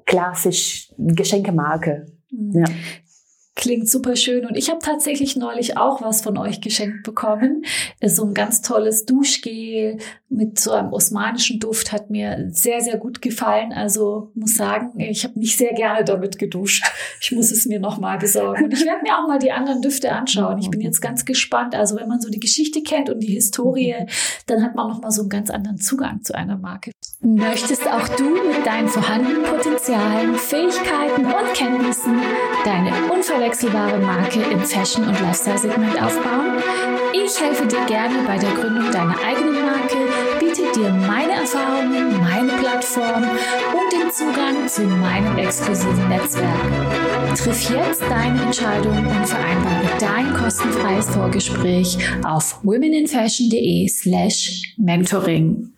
klassisch 0.05 0.93
Geschenkemarke. 0.97 2.05
Mhm. 2.31 2.51
Ja. 2.53 2.65
Klingt 3.53 3.89
super 3.89 4.15
schön. 4.15 4.45
Und 4.45 4.55
ich 4.55 4.69
habe 4.69 4.79
tatsächlich 4.79 5.35
neulich 5.35 5.77
auch 5.77 6.01
was 6.01 6.21
von 6.21 6.37
euch 6.37 6.61
geschenkt 6.61 7.03
bekommen. 7.03 7.63
So 8.03 8.25
ein 8.25 8.33
ganz 8.33 8.61
tolles 8.61 9.05
Duschgel 9.05 9.97
mit 10.29 10.57
so 10.57 10.71
einem 10.71 10.93
osmanischen 10.93 11.59
Duft 11.59 11.91
hat 11.91 12.09
mir 12.09 12.47
sehr, 12.51 12.79
sehr 12.79 12.97
gut 12.97 13.21
gefallen. 13.21 13.73
Also 13.73 14.31
muss 14.33 14.55
sagen, 14.55 14.97
ich 14.99 15.25
habe 15.25 15.37
mich 15.37 15.57
sehr 15.57 15.73
gerne 15.73 16.05
damit 16.05 16.39
geduscht. 16.39 16.85
Ich 17.19 17.33
muss 17.33 17.51
es 17.51 17.65
mir 17.65 17.79
nochmal 17.79 18.17
besorgen. 18.17 18.63
Und 18.63 18.73
ich 18.73 18.85
werde 18.85 19.03
mir 19.03 19.17
auch 19.17 19.27
mal 19.27 19.37
die 19.37 19.51
anderen 19.51 19.81
Düfte 19.81 20.13
anschauen. 20.13 20.57
Ich 20.57 20.69
bin 20.69 20.79
jetzt 20.79 21.01
ganz 21.01 21.25
gespannt. 21.25 21.75
Also 21.75 21.97
wenn 21.97 22.07
man 22.07 22.21
so 22.21 22.29
die 22.29 22.39
Geschichte 22.39 22.81
kennt 22.81 23.09
und 23.09 23.19
die 23.19 23.33
Historie, 23.33 23.95
dann 24.47 24.63
hat 24.63 24.75
man 24.75 24.87
nochmal 24.87 25.11
so 25.11 25.21
einen 25.21 25.29
ganz 25.29 25.49
anderen 25.49 25.77
Zugang 25.77 26.23
zu 26.23 26.33
einer 26.33 26.57
Marke. 26.57 26.91
Möchtest 27.19 27.85
auch 27.87 28.07
du 28.15 28.29
mit 28.29 28.65
deinen 28.65 28.87
vorhandenen 28.87 29.43
Potenzialen, 29.43 30.35
Fähigkeiten 30.35 31.25
und 31.25 31.53
Kenntnissen 31.53 32.19
deine 32.63 32.91
unverwechselbare 33.41 33.99
Marke 33.99 34.39
im 34.51 34.59
Fashion- 34.59 35.07
und 35.07 35.19
Lifestyle-Segment 35.19 36.01
aufbauen? 36.01 36.61
Ich 37.13 37.39
helfe 37.41 37.65
dir 37.65 37.83
gerne 37.87 38.23
bei 38.27 38.37
der 38.37 38.51
Gründung 38.51 38.91
deiner 38.91 39.15
eigenen 39.19 39.65
Marke, 39.65 39.97
biete 40.39 40.71
dir 40.75 40.89
meine 40.91 41.33
Erfahrungen, 41.33 42.19
meine 42.19 42.51
Plattform 42.53 43.23
und 43.23 43.91
den 43.91 44.11
Zugang 44.11 44.67
zu 44.67 44.83
meinem 44.83 45.37
exklusiven 45.39 46.07
Netzwerk. 46.09 47.35
Triff 47.35 47.69
jetzt 47.71 48.01
deine 48.01 48.43
Entscheidung 48.43 48.97
und 48.97 49.27
vereinbare 49.27 49.89
dein 49.99 50.33
kostenfreies 50.33 51.09
Vorgespräch 51.09 51.97
auf 52.23 52.59
womeninfashion.de 52.63 53.87
slash 53.87 54.75
mentoring. 54.77 55.73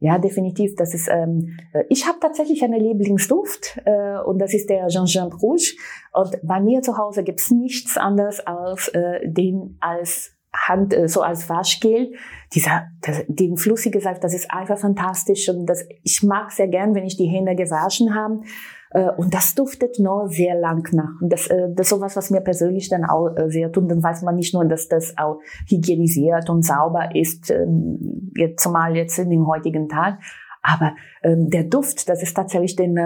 Ja, 0.00 0.18
definitiv. 0.18 0.74
Das 0.76 0.94
ist. 0.94 1.08
Ähm, 1.08 1.58
äh, 1.72 1.84
ich 1.88 2.06
habe 2.06 2.18
tatsächlich 2.20 2.62
einen 2.62 2.80
Lieblingsduft 2.80 3.80
äh, 3.84 4.18
und 4.24 4.38
das 4.38 4.54
ist 4.54 4.70
der 4.70 4.86
Jean 4.88 5.06
Jean 5.06 5.32
Rouge. 5.32 5.74
Und 6.12 6.36
bei 6.42 6.60
mir 6.60 6.82
zu 6.82 6.96
Hause 6.96 7.24
gibt's 7.24 7.50
nichts 7.50 7.96
anderes 7.96 8.40
als 8.40 8.88
äh, 8.88 9.20
den 9.24 9.76
als 9.80 10.38
Hand, 10.54 10.94
äh, 10.94 11.08
so 11.08 11.22
als 11.22 11.48
Waschgel. 11.48 12.12
Dieser, 12.54 12.86
den 13.26 13.56
flüssige 13.56 14.00
Seife, 14.00 14.20
das 14.20 14.34
ist 14.34 14.50
einfach 14.50 14.78
fantastisch 14.78 15.48
und 15.48 15.66
das, 15.66 15.84
ich 16.02 16.22
mag 16.22 16.50
sehr 16.50 16.68
gern, 16.68 16.94
wenn 16.94 17.04
ich 17.04 17.16
die 17.16 17.26
Hände 17.26 17.54
gewaschen 17.54 18.14
habe. 18.14 18.40
Äh, 18.90 19.10
und 19.16 19.34
das 19.34 19.54
duftet 19.54 19.98
noch 19.98 20.26
sehr 20.28 20.54
lang 20.54 20.88
nach. 20.92 21.12
Das, 21.20 21.48
äh, 21.48 21.68
das 21.70 21.86
ist 21.86 21.90
sowas, 21.90 22.16
was 22.16 22.30
mir 22.30 22.40
persönlich 22.40 22.88
dann 22.88 23.04
auch 23.04 23.28
äh, 23.36 23.50
sehr 23.50 23.70
tut. 23.70 23.90
Dann 23.90 24.02
weiß 24.02 24.22
man 24.22 24.36
nicht 24.36 24.54
nur, 24.54 24.64
dass 24.64 24.88
das 24.88 25.16
auch 25.18 25.40
hygienisiert 25.66 26.48
und 26.50 26.64
sauber 26.64 27.14
ist, 27.14 27.50
ähm, 27.50 28.32
jetzt, 28.36 28.62
zumal 28.62 28.96
jetzt 28.96 29.18
in 29.18 29.30
den 29.30 29.46
heutigen 29.46 29.88
Tag. 29.88 30.18
Aber 30.62 30.94
ähm, 31.22 31.50
der 31.50 31.64
Duft, 31.64 32.08
das 32.08 32.22
ist 32.22 32.34
tatsächlich 32.34 32.76
den 32.76 32.98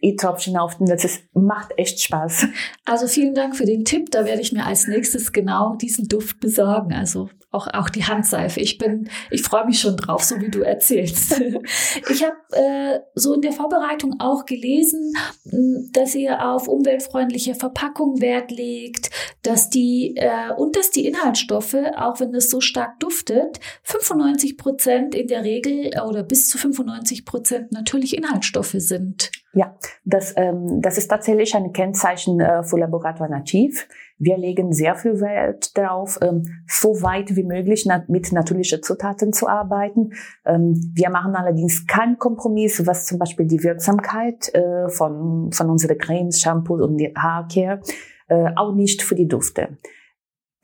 E-Tropfen 0.00 0.56
auf 0.56 0.76
den, 0.76 0.86
das 0.86 1.04
ist, 1.04 1.24
macht 1.34 1.72
echt 1.76 2.00
Spaß. 2.00 2.46
Also 2.84 3.06
vielen 3.06 3.34
Dank 3.34 3.56
für 3.56 3.64
den 3.64 3.84
Tipp. 3.84 4.10
Da 4.10 4.24
werde 4.24 4.42
ich 4.42 4.52
mir 4.52 4.66
als 4.66 4.86
nächstes 4.86 5.32
genau 5.32 5.76
diesen 5.76 6.08
Duft 6.08 6.40
besorgen. 6.40 6.92
Also 6.92 7.30
auch, 7.54 7.68
auch 7.72 7.88
die 7.88 8.04
Handseife. 8.04 8.60
Ich 8.60 8.78
bin, 8.78 9.08
ich 9.30 9.42
freue 9.42 9.64
mich 9.64 9.80
schon 9.80 9.96
drauf, 9.96 10.24
so 10.24 10.40
wie 10.40 10.50
du 10.50 10.60
erzählst. 10.60 11.40
ich 12.10 12.24
habe 12.24 12.36
äh, 12.50 13.00
so 13.14 13.34
in 13.34 13.40
der 13.40 13.52
Vorbereitung 13.52 14.16
auch 14.18 14.44
gelesen, 14.44 15.12
hm, 15.48 15.90
dass 15.92 16.14
ihr 16.14 16.44
auf 16.44 16.68
umweltfreundliche 16.68 17.54
Verpackung 17.54 18.20
Wert 18.20 18.50
legt, 18.50 19.10
dass 19.42 19.70
die 19.70 20.14
äh, 20.16 20.52
und 20.56 20.76
dass 20.76 20.90
die 20.90 21.06
Inhaltsstoffe, 21.06 21.76
auch 21.96 22.18
wenn 22.20 22.34
es 22.34 22.50
so 22.50 22.60
stark 22.60 22.98
duftet, 22.98 23.60
95 23.84 24.58
Prozent 24.58 25.14
in 25.14 25.28
der 25.28 25.44
Regel 25.44 25.90
oder 26.06 26.24
bis 26.24 26.48
zu 26.48 26.58
95 26.58 27.24
Prozent 27.24 27.72
natürlich 27.72 28.16
Inhaltsstoffe 28.16 28.74
sind. 28.76 29.30
Ja, 29.54 29.76
das, 30.04 30.34
ähm, 30.36 30.80
das 30.82 30.98
ist 30.98 31.08
tatsächlich 31.08 31.54
ein 31.54 31.72
Kennzeichen 31.72 32.40
äh, 32.40 32.64
für 32.64 32.76
Laborator 32.76 33.28
Nativ. 33.28 33.88
Wir 34.18 34.36
legen 34.36 34.72
sehr 34.72 34.96
viel 34.96 35.20
Wert 35.20 35.76
darauf, 35.78 36.18
ähm, 36.22 36.42
so 36.66 37.02
weit 37.02 37.36
wie 37.36 37.44
möglich 37.44 37.88
mit 38.08 38.32
natürlichen 38.32 38.82
Zutaten 38.82 39.32
zu 39.32 39.48
arbeiten. 39.48 40.12
Ähm, 40.44 40.74
wir 40.94 41.08
machen 41.10 41.36
allerdings 41.36 41.86
keinen 41.86 42.18
Kompromiss, 42.18 42.84
was 42.86 43.06
zum 43.06 43.18
Beispiel 43.18 43.46
die 43.46 43.62
Wirksamkeit 43.62 44.52
äh, 44.54 44.88
von, 44.88 45.52
von 45.52 45.70
unseren 45.70 45.98
Cremes, 45.98 46.40
Shampoo 46.40 46.82
und 46.82 47.00
Haarcare, 47.16 47.80
äh, 48.28 48.50
auch 48.56 48.74
nicht 48.74 49.02
für 49.02 49.14
die 49.14 49.28
Dufte. 49.28 49.78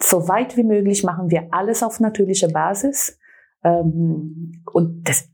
So 0.02 0.26
weit 0.26 0.56
wie 0.56 0.64
möglich 0.64 1.04
machen 1.04 1.30
wir 1.30 1.48
alles 1.52 1.82
auf 1.84 2.00
natürlicher 2.00 2.48
Basis. 2.48 3.18
Ähm, 3.62 4.62
und 4.72 5.08
das, 5.08 5.28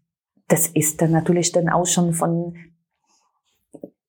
das 0.49 0.69
ist 0.69 1.01
dann 1.01 1.13
natürlich 1.13 1.53
dann 1.53 1.71
auch 1.71 1.87
schon 1.87 2.13
von 2.13 2.55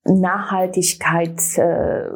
Nachhaltigkeit 0.08 1.40
äh, 1.58 2.10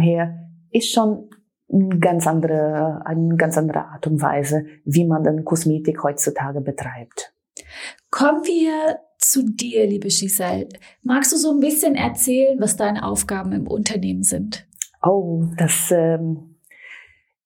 her 0.00 0.50
ist 0.70 0.92
schon 0.92 1.30
eine 1.72 1.98
ganz 1.98 2.26
andere, 2.26 3.02
eine 3.04 3.36
ganz 3.36 3.56
andere 3.56 3.86
Art 3.86 4.06
und 4.06 4.20
Weise, 4.20 4.66
wie 4.84 5.06
man 5.06 5.24
dann 5.24 5.44
Kosmetik 5.44 6.02
heutzutage 6.02 6.60
betreibt. 6.60 7.34
Kommen 8.10 8.44
wir 8.44 8.98
zu 9.18 9.44
dir, 9.44 9.86
liebe 9.86 10.08
Giselle. 10.08 10.68
Magst 11.02 11.32
du 11.32 11.36
so 11.36 11.52
ein 11.52 11.60
bisschen 11.60 11.94
erzählen, 11.94 12.60
was 12.60 12.76
deine 12.76 13.04
Aufgaben 13.04 13.52
im 13.52 13.66
Unternehmen 13.66 14.22
sind? 14.22 14.66
Oh, 15.02 15.44
das, 15.56 15.90
ähm, 15.90 16.56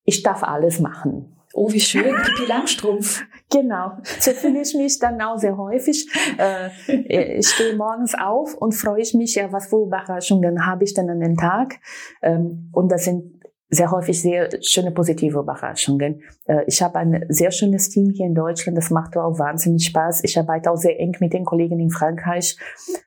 ich 0.04 0.22
darf 0.22 0.42
alles 0.42 0.80
machen. 0.80 1.36
Oh, 1.54 1.72
wie 1.72 1.80
schön, 1.80 2.14
Pippi 2.14 2.46
Langstrumpf. 2.46 3.24
Genau, 3.50 3.92
so 4.20 4.30
fühle 4.32 4.62
ich 4.62 4.74
mich 4.74 4.98
dann 4.98 5.20
auch 5.20 5.38
sehr 5.38 5.56
häufig. 5.56 6.08
Äh, 6.38 7.38
ich 7.38 7.48
stehe 7.48 7.76
morgens 7.76 8.14
auf 8.14 8.54
und 8.54 8.72
freue 8.72 9.00
ich 9.00 9.14
mich, 9.14 9.34
ja, 9.34 9.52
was 9.52 9.68
für 9.68 9.82
Überraschungen 9.82 10.66
habe 10.66 10.84
ich 10.84 10.94
denn 10.94 11.10
an 11.10 11.20
den 11.20 11.36
Tag. 11.36 11.76
Ähm, 12.22 12.70
und 12.72 12.90
das 12.90 13.04
sind 13.04 13.38
sehr 13.70 13.90
häufig 13.90 14.20
sehr 14.20 14.48
schöne 14.62 14.92
positive 14.92 15.40
Überraschungen. 15.40 16.22
Äh, 16.46 16.64
ich 16.66 16.82
habe 16.82 16.98
ein 16.98 17.24
sehr 17.28 17.50
schönes 17.50 17.90
Team 17.90 18.10
hier 18.10 18.26
in 18.26 18.34
Deutschland, 18.34 18.78
das 18.78 18.90
macht 18.90 19.16
auch 19.16 19.38
wahnsinnig 19.38 19.86
Spaß. 19.86 20.24
Ich 20.24 20.38
arbeite 20.38 20.70
auch 20.70 20.76
sehr 20.76 20.98
eng 20.98 21.16
mit 21.20 21.32
den 21.32 21.44
Kollegen 21.44 21.78
in 21.78 21.90
Frankreich. 21.90 22.56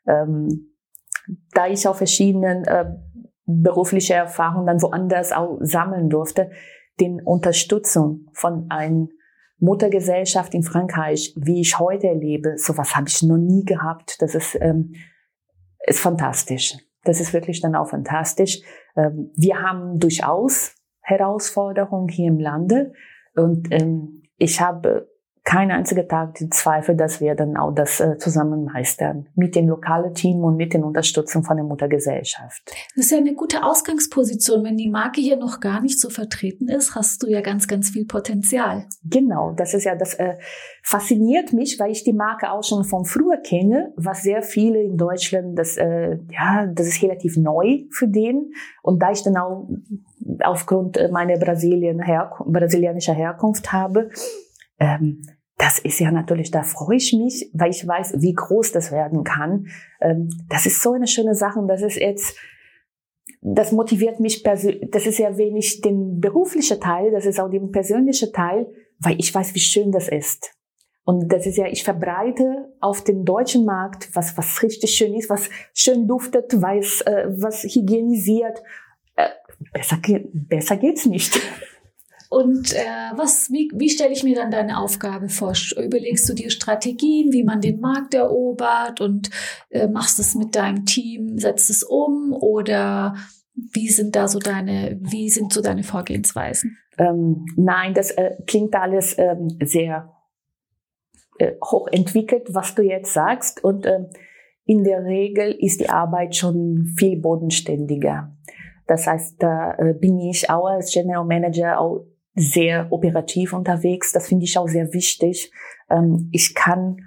Ähm, 0.08 0.72
da 1.54 1.68
ich 1.68 1.88
auch 1.88 1.96
verschiedenen 1.96 2.64
äh, 2.66 2.86
berufliche 3.46 4.14
Erfahrungen 4.14 4.68
dann 4.68 4.82
woanders 4.82 5.32
auch 5.32 5.58
sammeln 5.62 6.10
durfte, 6.10 6.52
den 7.00 7.22
Unterstützung 7.22 8.28
von 8.34 8.68
einer 8.70 9.08
Muttergesellschaft 9.62 10.54
in 10.54 10.64
Frankreich, 10.64 11.34
wie 11.38 11.62
ich 11.62 11.80
heute 11.80 12.08
erlebe, 12.08 12.58
sowas 12.58 12.96
habe 12.96 13.08
ich 13.08 13.22
noch 13.22 13.38
nie 13.38 13.64
gehabt. 13.64 14.22
Das 14.22 14.36
ist, 14.36 14.58
ähm, 14.60 14.96
ist 15.86 16.00
fantastisch. 16.00 16.78
Das 17.04 17.22
ist 17.22 17.32
wirklich 17.32 17.62
dann 17.62 17.76
auch 17.76 17.90
fantastisch. 17.90 18.62
Ähm, 18.96 19.32
wir 19.36 19.62
haben 19.62 20.00
durchaus 20.00 20.76
Herausforderungen 21.02 22.10
hier 22.10 22.28
im 22.28 22.40
Lande 22.40 22.94
und 23.36 23.72
ähm, 23.72 24.24
ich 24.38 24.60
habe 24.60 25.11
kein 25.44 25.72
einziger 25.72 26.08
Tag 26.08 26.36
den 26.36 26.52
Zweifel, 26.52 26.96
dass 26.96 27.20
wir 27.20 27.34
dann 27.34 27.58
auch 27.58 27.72
das 27.72 28.00
äh, 28.00 28.18
zusammen 28.20 28.66
meistern. 28.66 29.28
Mit 29.36 29.56
dem 29.56 29.68
lokalen 29.68 30.14
Team 30.14 30.44
und 30.44 30.56
mit 30.56 30.74
der 30.74 30.86
Unterstützung 30.86 31.44
von 31.44 31.58
der 31.58 31.66
Muttergesellschaft. 31.66 32.62
Das 32.96 33.06
ist 33.06 33.12
ja 33.12 33.18
eine 33.18 33.34
gute 33.34 33.64
Ausgangsposition. 33.64 34.64
Wenn 34.64 34.78
die 34.78 34.90
Marke 34.90 35.20
hier 35.20 35.38
noch 35.38 35.60
gar 35.60 35.82
nicht 35.82 36.00
so 36.00 36.10
vertreten 36.10 36.68
ist, 36.68 36.94
hast 36.94 37.24
du 37.24 37.28
ja 37.28 37.42
ganz, 37.42 37.68
ganz 37.68 37.90
viel 37.90 38.06
Potenzial. 38.06 38.86
Genau, 39.04 39.54
das 39.54 39.74
ist 39.74 39.86
ja, 39.86 39.96
das 39.96 40.14
äh, 40.14 40.36
fasziniert 40.84 41.54
mich, 41.54 41.80
weil 41.80 41.92
ich 41.92 42.04
die 42.04 42.14
Marke 42.14 42.52
auch 42.52 42.64
schon 42.64 42.84
von 42.84 43.06
früher 43.06 43.38
kenne, 43.38 43.94
was 43.98 44.22
sehr 44.22 44.44
viele 44.44 44.84
in 44.84 44.96
Deutschland, 44.96 45.58
das, 45.58 45.76
äh, 45.76 46.20
ja, 46.30 46.68
das 46.68 46.88
ist 46.88 47.02
relativ 47.02 47.36
neu 47.38 47.86
für 47.90 48.08
den. 48.08 48.52
Und 48.84 49.02
da 49.02 49.12
ich 49.12 49.24
dann 49.24 49.38
auch 49.38 49.68
aufgrund 50.44 51.00
meiner 51.12 51.38
Brasilien 51.38 52.00
Herk 52.00 52.44
brasilianischer 52.46 53.14
Herkunft 53.14 53.74
habe, 53.74 54.10
ähm, 54.82 55.22
das 55.58 55.78
ist 55.78 56.00
ja 56.00 56.12
natürlich, 56.12 56.50
da 56.50 56.64
freue 56.64 56.98
ich 56.98 57.14
mich, 57.14 57.52
weil 57.54 57.70
ich 57.70 57.88
weiß, 57.88 58.16
wie 58.18 58.34
groß 58.34 58.72
das 58.72 58.92
werden 58.92 59.24
kann. 59.24 59.68
Ähm, 60.02 60.28
das 60.50 60.66
ist 60.66 60.82
so 60.82 60.94
eine 60.94 61.08
schöne 61.08 61.36
Sache 61.36 61.64
das 61.68 61.84
ist 61.84 61.98
jetzt, 61.98 62.36
das 63.42 63.72
motiviert 63.72 64.20
mich 64.20 64.44
persönlich, 64.44 64.90
das 64.92 65.06
ist 65.06 65.20
ja 65.20 65.38
wenig 65.38 65.82
den 65.82 66.20
beruflichen 66.20 66.80
Teil, 66.80 67.12
das 67.12 67.28
ist 67.28 67.40
auch 67.40 67.50
den 67.50 67.72
persönlichen 67.72 68.34
Teil, 68.34 68.68
weil 68.98 69.20
ich 69.20 69.34
weiß, 69.34 69.54
wie 69.54 69.60
schön 69.60 69.92
das 69.92 70.10
ist. 70.10 70.52
Und 71.04 71.32
das 71.32 71.46
ist 71.46 71.58
ja, 71.58 71.68
ich 71.68 71.84
verbreite 71.84 72.74
auf 72.80 73.04
dem 73.04 73.24
deutschen 73.24 73.66
Markt 73.66 74.10
was, 74.16 74.36
was 74.38 74.64
richtig 74.64 74.92
schön 74.92 75.14
ist, 75.14 75.30
was 75.30 75.50
schön 75.76 76.08
duftet, 76.08 76.60
weiß, 76.60 77.02
äh, 77.02 77.28
was 77.38 77.64
hygienisiert. 77.64 78.64
Äh, 79.16 79.30
besser, 79.74 80.00
besser 80.34 80.78
geht's 80.78 81.06
nicht. 81.06 81.40
Und 82.32 82.74
äh, 82.74 83.12
was, 83.18 83.52
wie, 83.52 83.70
wie 83.74 83.90
stelle 83.90 84.14
ich 84.14 84.24
mir 84.24 84.36
dann 84.36 84.52
deine 84.52 84.80
Aufgabe 84.80 85.28
vor? 85.28 85.52
Überlegst 85.78 86.30
du 86.30 86.34
dir 86.34 86.50
Strategien, 86.50 87.34
wie 87.34 87.44
man 87.44 87.60
den 87.60 87.82
Markt 87.82 88.14
erobert 88.14 89.02
und 89.02 89.30
äh, 89.70 89.90
machst 89.90 90.18
es 90.18 90.34
mit 90.34 90.56
deinem 90.56 90.86
Team, 90.86 91.38
setzt 91.38 91.70
es 91.70 91.84
um 91.84 92.32
oder 92.32 93.16
wie 93.54 93.90
sind 93.90 94.16
da 94.16 94.30
so 94.30 94.40
deine, 94.40 94.98
wie 95.02 95.30
sind 95.30 95.52
so 95.52 95.62
deine 95.62 95.84
Vorgehensweisen? 95.84 96.78
Ähm, 96.98 97.46
nein, 97.58 97.94
das 97.94 98.12
äh, 98.12 98.38
klingt 98.48 98.76
alles 98.76 99.18
ähm, 99.18 99.50
sehr 99.62 100.14
äh, 101.38 101.52
hochentwickelt, 101.62 102.54
was 102.54 102.76
du 102.76 102.82
jetzt 102.82 103.12
sagst. 103.12 103.62
Und 103.62 103.86
äh, 103.86 104.06
in 104.64 104.86
der 104.86 105.04
Regel 105.04 105.52
ist 105.52 105.82
die 105.82 105.90
Arbeit 105.90 106.38
schon 106.38 106.94
viel 106.98 107.20
bodenständiger. 107.20 108.34
Das 108.88 109.06
heißt, 109.06 109.36
da 109.44 109.74
äh, 109.74 109.94
bin 109.94 110.18
ich 110.18 110.50
auch 110.50 110.68
als 110.68 110.94
General 110.94 111.26
Manager 111.26 111.78
auch 111.78 112.06
sehr 112.36 112.88
operativ 112.92 113.54
unterwegs. 113.54 114.12
Das 114.12 114.28
finde 114.28 114.46
ich 114.46 114.58
auch 114.58 114.68
sehr 114.68 114.94
wichtig. 114.94 115.52
Ähm, 115.90 116.30
ich 116.32 116.56
kann 116.56 116.98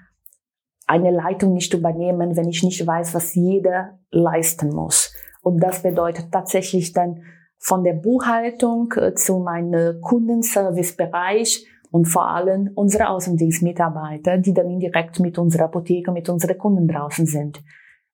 eine 0.86 1.10
Leitung 1.10 1.54
nicht 1.54 1.72
übernehmen, 1.72 2.36
wenn 2.36 2.48
ich 2.48 2.62
nicht 2.62 2.86
weiß, 2.86 3.14
was 3.14 3.34
jeder 3.34 3.98
leisten 4.10 4.68
muss. 4.68 5.14
Und 5.42 5.62
das 5.62 5.82
bedeutet 5.82 6.30
tatsächlich 6.30 6.92
dann 6.92 7.22
von 7.58 7.84
der 7.84 7.94
Buchhaltung 7.94 8.92
äh, 8.96 9.14
zu 9.14 9.38
meinem 9.38 10.00
Kundenservicebereich 10.02 11.66
und 11.90 12.06
vor 12.06 12.28
allem 12.28 12.70
unsere 12.74 13.08
Außendienstmitarbeiter, 13.08 14.38
die 14.38 14.52
dann 14.52 14.68
indirekt 14.68 15.20
mit 15.20 15.38
unserer 15.38 15.64
Apotheke, 15.64 16.12
mit 16.12 16.28
unseren 16.28 16.58
Kunden 16.58 16.88
draußen 16.88 17.24
sind. 17.24 17.62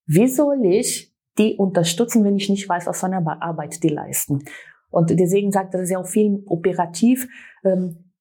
Wie 0.05 0.27
soll 0.27 0.65
ich 0.65 1.13
die 1.37 1.55
unterstützen, 1.55 2.23
wenn 2.23 2.35
ich 2.35 2.49
nicht 2.49 2.67
weiß, 2.69 2.87
was 2.87 2.99
für 2.99 3.07
eine 3.07 3.41
Arbeit 3.41 3.81
die 3.83 3.89
leisten? 3.89 4.43
Und 4.91 5.09
deswegen 5.09 5.51
sagt 5.51 5.73
er 5.73 5.85
sehr 5.85 6.03
viel 6.03 6.43
operativ. 6.45 7.27
Ähm, 7.63 8.11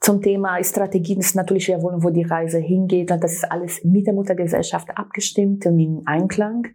zum 0.00 0.20
Thema 0.20 0.62
Strategien 0.62 1.20
ist 1.20 1.34
natürlich, 1.34 1.68
wir 1.68 1.82
wollen, 1.82 2.02
wo 2.02 2.10
die 2.10 2.24
Reise 2.24 2.58
hingeht. 2.58 3.10
Und 3.10 3.22
das 3.22 3.32
ist 3.32 3.50
alles 3.50 3.82
mit 3.84 4.06
der 4.06 4.14
Muttergesellschaft 4.14 4.88
abgestimmt 4.96 5.64
und 5.66 5.78
in 5.78 6.02
Einklang. 6.06 6.66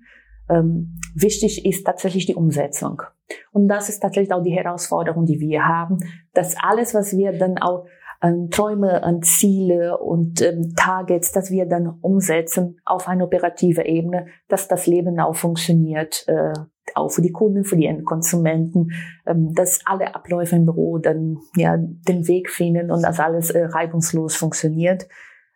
Ähm, 0.50 1.00
wichtig 1.14 1.66
ist 1.66 1.86
tatsächlich 1.86 2.26
die 2.26 2.36
Umsetzung. 2.36 3.04
Und 3.52 3.68
das 3.68 3.90
ist 3.90 4.00
tatsächlich 4.00 4.34
auch 4.34 4.42
die 4.42 4.56
Herausforderung, 4.56 5.26
die 5.26 5.40
wir 5.40 5.64
haben, 5.68 5.98
dass 6.34 6.56
alles, 6.60 6.96
was 6.96 7.16
wir 7.16 7.34
dann 7.38 7.60
auch 7.60 7.86
an 8.20 8.50
Träume, 8.50 9.04
an 9.04 9.22
Ziele 9.22 9.98
und 9.98 10.42
ähm, 10.42 10.74
Targets, 10.76 11.32
dass 11.32 11.52
wir 11.52 11.66
dann 11.66 12.00
umsetzen 12.02 12.80
auf 12.84 13.08
eine 13.08 13.24
operative 13.24 13.86
Ebene, 13.86 14.28
dass 14.48 14.68
das 14.68 14.88
Leben 14.88 15.20
auch 15.20 15.36
funktioniert, 15.36 16.26
äh, 16.28 16.54
auch 16.96 17.10
für 17.10 17.22
die 17.22 17.32
Kunden, 17.32 17.64
für 17.64 17.76
die 17.76 17.86
Endkonsumenten, 17.86 18.92
ähm, 19.26 19.54
dass 19.54 19.82
alle 19.86 20.16
Abläufe 20.16 20.56
im 20.56 20.66
Büro 20.66 20.98
dann 20.98 21.38
ja 21.56 21.78
den 21.78 22.28
Weg 22.28 22.50
finden 22.50 22.92
und 22.92 23.02
dass 23.02 23.20
alles 23.20 23.52
äh, 23.52 23.66
reibungslos 23.66 24.36
funktioniert. 24.36 25.08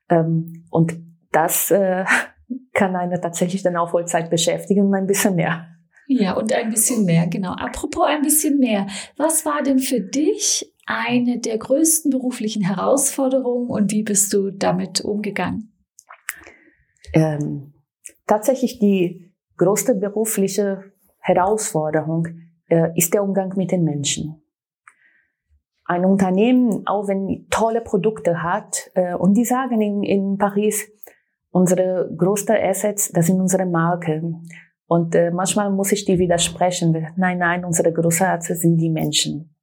Ähm, 0.09 0.65
und 0.69 0.95
das 1.31 1.71
äh, 1.71 2.05
kann 2.73 2.95
eine 2.95 3.19
tatsächlich 3.19 3.63
dann 3.63 3.77
auch 3.77 3.91
Vollzeit 3.91 4.29
beschäftigen 4.29 4.87
und 4.87 4.95
ein 4.95 5.07
bisschen 5.07 5.35
mehr. 5.35 5.67
Ja, 6.07 6.33
und 6.33 6.51
ein 6.51 6.69
bisschen 6.69 7.05
mehr, 7.05 7.27
genau. 7.27 7.53
Apropos 7.53 8.05
ein 8.07 8.21
bisschen 8.21 8.59
mehr. 8.59 8.87
Was 9.15 9.45
war 9.45 9.63
denn 9.63 9.79
für 9.79 10.01
dich 10.01 10.73
eine 10.85 11.39
der 11.39 11.57
größten 11.57 12.11
beruflichen 12.11 12.61
Herausforderungen 12.61 13.69
und 13.69 13.91
wie 13.91 14.03
bist 14.03 14.33
du 14.33 14.51
damit 14.51 15.01
umgegangen? 15.01 15.73
Ähm, 17.13 17.73
tatsächlich 18.27 18.79
die 18.79 19.33
größte 19.57 19.95
berufliche 19.95 20.92
Herausforderung 21.23 22.27
äh, 22.67 22.89
ist 22.95 23.13
der 23.13 23.23
Umgang 23.23 23.53
mit 23.55 23.71
den 23.71 23.83
Menschen. 23.83 24.41
Ein 25.85 26.05
Unternehmen, 26.05 26.85
auch 26.85 27.07
wenn 27.07 27.47
tolle 27.49 27.81
Produkte 27.81 28.43
hat, 28.43 28.91
äh, 28.93 29.15
und 29.15 29.35
die 29.35 29.45
sagen 29.45 29.81
in, 29.81 30.03
in 30.03 30.37
Paris, 30.37 30.91
unsere 31.49 32.13
größte 32.15 32.61
Assets, 32.61 33.11
das 33.11 33.27
sind 33.27 33.39
unsere 33.39 33.65
Marken. 33.65 34.47
Und 34.85 35.15
äh, 35.15 35.31
manchmal 35.31 35.71
muss 35.71 35.93
ich 35.93 36.03
die 36.03 36.19
widersprechen. 36.19 37.07
Nein, 37.15 37.37
nein, 37.37 37.63
unsere 37.63 37.93
größte 37.93 38.27
Assets 38.27 38.61
sind 38.61 38.77
die 38.77 38.89
Menschen. 38.89 39.55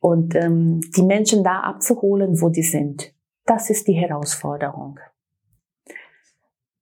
Und 0.00 0.34
ähm, 0.34 0.80
die 0.96 1.04
Menschen 1.04 1.44
da 1.44 1.60
abzuholen, 1.60 2.40
wo 2.40 2.48
die 2.48 2.64
sind, 2.64 3.14
das 3.46 3.70
ist 3.70 3.86
die 3.86 3.94
Herausforderung. 3.94 4.98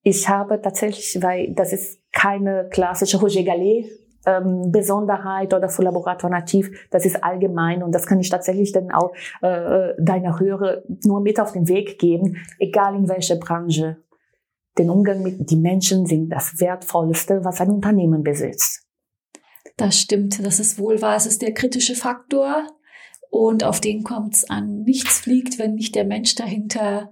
Ich 0.02 0.28
habe 0.28 0.60
tatsächlich, 0.60 1.22
weil 1.22 1.52
das 1.52 1.72
ist 1.72 2.00
keine 2.12 2.68
klassische 2.70 3.20
Roger 3.20 3.42
Gallet 3.42 3.90
ähm, 4.26 4.70
Besonderheit 4.70 5.54
oder 5.54 5.68
für 5.68 5.82
Laborator 5.82 6.30
nativ, 6.30 6.70
das 6.90 7.06
ist 7.06 7.22
allgemein 7.22 7.82
und 7.82 7.94
das 7.94 8.06
kann 8.06 8.20
ich 8.20 8.28
tatsächlich 8.28 8.72
dann 8.72 8.90
auch 8.90 9.12
äh, 9.42 9.94
deiner 9.98 10.38
Hörer 10.38 10.82
nur 11.04 11.20
mit 11.20 11.40
auf 11.40 11.52
den 11.52 11.68
Weg 11.68 11.98
geben, 11.98 12.36
egal 12.58 12.94
in 12.96 13.08
welcher 13.08 13.36
Branche. 13.36 13.96
Den 14.78 14.90
Umgang 14.90 15.22
mit 15.22 15.50
den 15.50 15.62
Menschen 15.62 16.06
sind 16.06 16.30
das 16.30 16.60
Wertvollste, 16.60 17.44
was 17.44 17.60
ein 17.60 17.70
Unternehmen 17.70 18.22
besitzt. 18.22 18.86
Das 19.76 19.98
stimmt, 19.98 20.44
das 20.44 20.60
ist 20.60 20.78
wohl 20.78 21.02
wahr. 21.02 21.16
Es 21.16 21.26
ist 21.26 21.42
der 21.42 21.52
kritische 21.52 21.94
Faktor 21.94 22.66
und 23.30 23.64
auf 23.64 23.80
den 23.80 24.04
kommt 24.04 24.34
es 24.34 24.50
an. 24.50 24.82
Nichts 24.82 25.20
fliegt, 25.20 25.58
wenn 25.58 25.74
nicht 25.74 25.94
der 25.94 26.04
Mensch 26.04 26.34
dahinter 26.34 27.10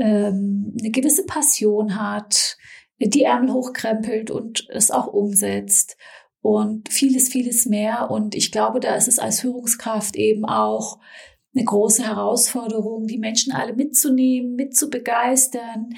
ähm, 0.00 0.74
eine 0.80 0.90
gewisse 0.90 1.24
Passion 1.24 2.00
hat, 2.00 2.56
die 2.98 3.22
Ärmel 3.22 3.52
hochkrempelt 3.52 4.30
und 4.30 4.66
es 4.70 4.90
auch 4.90 5.06
umsetzt 5.06 5.96
und 6.42 6.88
vieles, 6.90 7.28
vieles 7.28 7.66
mehr. 7.66 8.10
Und 8.10 8.34
ich 8.34 8.52
glaube, 8.52 8.80
da 8.80 8.94
ist 8.94 9.08
es 9.08 9.18
als 9.18 9.40
Führungskraft 9.40 10.16
eben 10.16 10.44
auch 10.44 10.98
eine 11.54 11.64
große 11.64 12.06
Herausforderung, 12.06 13.06
die 13.06 13.18
Menschen 13.18 13.52
alle 13.52 13.74
mitzunehmen, 13.74 14.54
mitzubegeistern. 14.54 15.90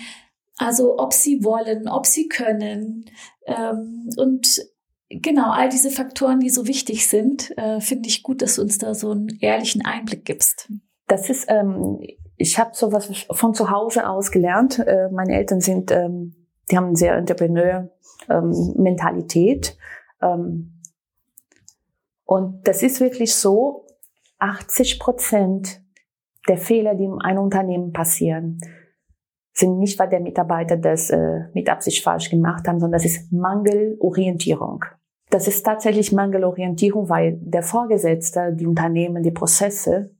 Also 0.57 0.99
ob 0.99 1.13
sie 1.13 1.45
wollen, 1.45 1.89
ob 1.89 2.07
sie 2.07 2.29
können. 2.29 3.05
Ähm, 3.47 4.09
und 4.17 4.65
genau, 5.09 5.51
all 5.51 5.69
diese 5.69 5.91
Faktoren, 5.91 6.41
die 6.41 6.51
so 6.51 6.67
wichtig 6.67 7.07
sind, 7.07 7.57
äh, 7.59 7.81
finde 7.81 8.09
ich 8.09 8.23
gut, 8.23 8.43
dass 8.43 8.57
du 8.57 8.63
uns 8.63 8.79
da 8.79 8.95
so 8.95 9.11
einen 9.11 9.29
ehrlichen 9.41 9.85
Einblick 9.85 10.25
gibst. 10.25 10.71
Das 11.07 11.29
ist, 11.29 11.47
ähm, 11.49 12.01
ich 12.43 12.59
habe 12.59 12.75
sowas 12.75 13.09
von 13.31 13.55
zu 13.55 13.71
Hause 13.71 14.07
aus 14.09 14.33
gelernt. 14.33 14.81
Äh, 14.81 15.09
meine 15.11 15.37
Eltern 15.37 15.61
sind, 15.61 15.93
ähm, 15.93 16.35
die 16.71 16.77
haben 16.77 16.95
sehr 16.97 17.15
Entrepreneur-Mentalität. 17.15 19.79
Ähm, 20.21 20.81
und 22.25 22.67
das 22.67 22.83
ist 22.83 23.01
wirklich 23.01 23.33
so, 23.35 23.87
80 24.39 24.99
Prozent 24.99 25.81
der 26.49 26.59
Fehler, 26.59 26.97
die 26.97 27.05
in 27.05 27.21
einem 27.21 27.45
Unternehmen 27.45 27.93
passieren, 27.93 28.59
sind 29.53 29.79
nicht, 29.79 30.01
weil 30.01 30.09
der 30.09 30.19
Mitarbeiter 30.19 30.77
das 30.77 31.11
äh, 31.11 31.43
mit 31.55 31.69
Absicht 31.69 32.03
falsch 32.03 32.29
gemacht 32.29 32.67
haben, 32.67 32.81
sondern 32.81 32.99
das 32.99 33.05
ist 33.05 33.31
Mangelorientierung. 33.31 34.85
Das 35.31 35.47
ist 35.47 35.63
tatsächlich 35.63 36.11
Mangelorientierung, 36.11 37.09
weil 37.09 37.39
der 37.41 37.63
Vorgesetzte, 37.63 38.53
die 38.53 38.67
Unternehmen, 38.67 39.23
die 39.23 39.31
Prozesse 39.31 40.11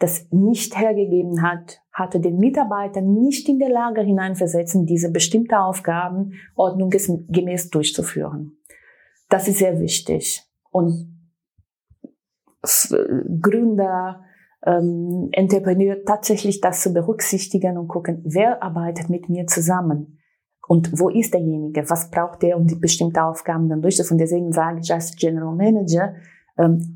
das 0.00 0.26
nicht 0.30 0.76
hergegeben 0.78 1.42
hat, 1.42 1.82
hatte 1.92 2.20
den 2.20 2.38
Mitarbeiter 2.38 3.02
nicht 3.02 3.48
in 3.48 3.58
der 3.58 3.68
Lage 3.68 4.00
hineinversetzen, 4.00 4.86
diese 4.86 5.12
bestimmte 5.12 5.60
Aufgaben 5.60 6.32
ordnungsgemäß 6.56 7.70
durchzuführen. 7.70 8.56
Das 9.28 9.46
ist 9.46 9.58
sehr 9.58 9.78
wichtig. 9.78 10.42
Und 10.70 11.16
Gründer, 13.40 14.24
ähm, 14.64 15.28
Entrepreneur 15.32 16.02
tatsächlich 16.04 16.60
das 16.60 16.82
zu 16.82 16.92
berücksichtigen 16.92 17.78
und 17.78 17.88
gucken, 17.88 18.22
wer 18.24 18.62
arbeitet 18.62 19.10
mit 19.10 19.28
mir 19.28 19.46
zusammen 19.46 20.18
und 20.66 20.98
wo 20.98 21.08
ist 21.08 21.34
derjenige, 21.34 21.88
was 21.90 22.10
braucht 22.10 22.42
der, 22.42 22.56
um 22.56 22.66
die 22.66 22.74
bestimmte 22.74 23.22
Aufgaben 23.22 23.68
dann 23.68 23.82
durchzuführen. 23.82 24.18
Deswegen 24.18 24.52
sage 24.52 24.80
ich 24.82 24.92
als 24.92 25.14
General 25.16 25.54
Manager, 25.54 26.14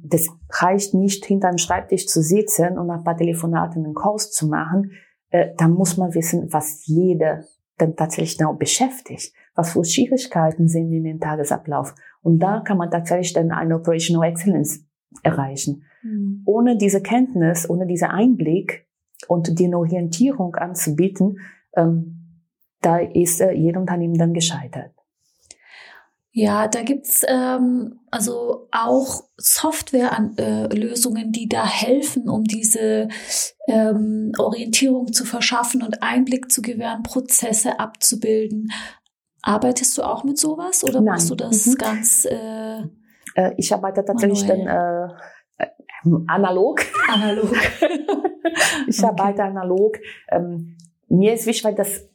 das 0.03 0.29
reicht 0.51 0.95
nicht, 0.95 1.25
hinter 1.25 1.49
einem 1.49 1.59
Schreibtisch 1.59 2.07
zu 2.07 2.23
sitzen 2.23 2.79
und 2.79 2.91
ein 2.91 3.05
paar 3.05 3.17
Telefonaten 3.17 3.85
einen 3.85 3.95
Kurs 3.95 4.31
zu 4.31 4.49
machen. 4.49 4.93
Äh, 5.31 5.55
da 5.57 5.69
muss 5.69 5.97
man 5.97 6.15
wissen, 6.15 6.53
was 6.53 6.87
jeder 6.87 7.45
dann 7.79 7.97
tatsächlich 7.97 8.39
genau 8.39 8.55
beschäftigt, 8.55 9.33
was 9.55 9.73
für 9.73 9.85
Schwierigkeiten 9.85 10.69
sind 10.69 10.93
in 10.93 11.05
dem 11.05 11.21
Tagesablauf. 11.21 11.95
Und 12.23 12.39
da 12.39 12.61
kann 12.61 12.79
man 12.79 12.91
tatsächlich 12.91 13.33
dann 13.33 13.51
eine 13.51 13.77
Operational 13.77 14.29
Excellence 14.29 14.85
erreichen. 15.23 15.85
Mhm. 16.03 16.43
Ohne 16.45 16.77
diese 16.77 17.03
Kenntnis, 17.03 17.69
ohne 17.69 17.87
diesen 17.87 18.09
Einblick 18.09 18.87
und 19.29 19.59
die 19.59 19.75
Orientierung 19.75 20.55
anzubieten, 20.57 21.39
ähm, 21.77 22.43
da 22.81 22.99
ist 22.99 23.41
äh, 23.41 23.53
jeder 23.53 23.81
Unternehmen 23.81 24.19
dann 24.19 24.35
gescheitert. 24.35 24.93
Ja, 26.37 26.67
da 26.67 26.83
gibt's 26.83 27.23
ähm, 27.29 28.01
also 28.11 28.67
auch 28.73 29.23
Softwarelösungen, 29.37 31.29
äh, 31.29 31.31
die 31.31 31.49
da 31.49 31.65
helfen, 31.65 32.29
um 32.29 32.43
diese 32.43 33.07
ähm, 33.69 34.33
Orientierung 34.37 35.13
zu 35.13 35.25
verschaffen 35.27 35.85
und 35.85 36.03
Einblick 36.03 36.51
zu 36.51 36.61
gewähren, 36.61 37.05
Prozesse 37.05 37.79
abzubilden. 37.79 38.73
Arbeitest 39.43 39.97
du 39.97 40.03
auch 40.03 40.25
mit 40.25 40.37
sowas 40.37 40.83
oder 40.83 40.95
Nein. 40.95 41.05
machst 41.05 41.31
du 41.31 41.37
das 41.37 41.67
mhm. 41.67 41.75
ganz? 41.77 42.25
Äh, 42.25 42.81
äh, 43.37 43.55
ich 43.57 43.73
arbeite 43.73 44.05
tatsächlich 44.05 44.45
manuell. 44.49 44.67
dann 44.67 45.11
äh, 45.61 45.65
äh, 45.65 46.25
analog. 46.27 46.81
Analog. 47.07 47.53
ich 48.89 48.99
okay. 48.99 49.07
arbeite 49.07 49.45
analog. 49.45 49.99
Ähm, 50.33 50.77
mir 51.07 51.35
ist 51.35 51.47
wichtig, 51.47 51.63
weil 51.63 51.77
das 51.77 52.09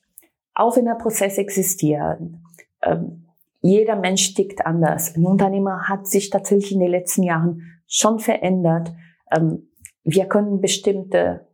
auch 0.56 0.76
wenn 0.76 0.84
der 0.84 0.96
Prozess 0.96 1.38
existiert. 1.38 2.20
Ähm, 2.82 3.29
jeder 3.62 3.96
Mensch 3.96 4.34
tickt 4.34 4.66
anders. 4.66 5.16
Ein 5.16 5.26
Unternehmer 5.26 5.90
hat 5.90 6.08
sich 6.08 6.30
tatsächlich 6.30 6.74
in 6.74 6.80
den 6.80 6.92
letzten 6.92 7.24
Jahren 7.24 7.82
schon 7.88 8.20
verändert. 8.20 8.94
Ähm, 9.36 9.70
wir 10.04 10.26
können 10.26 10.62
bestimmte 10.62 11.48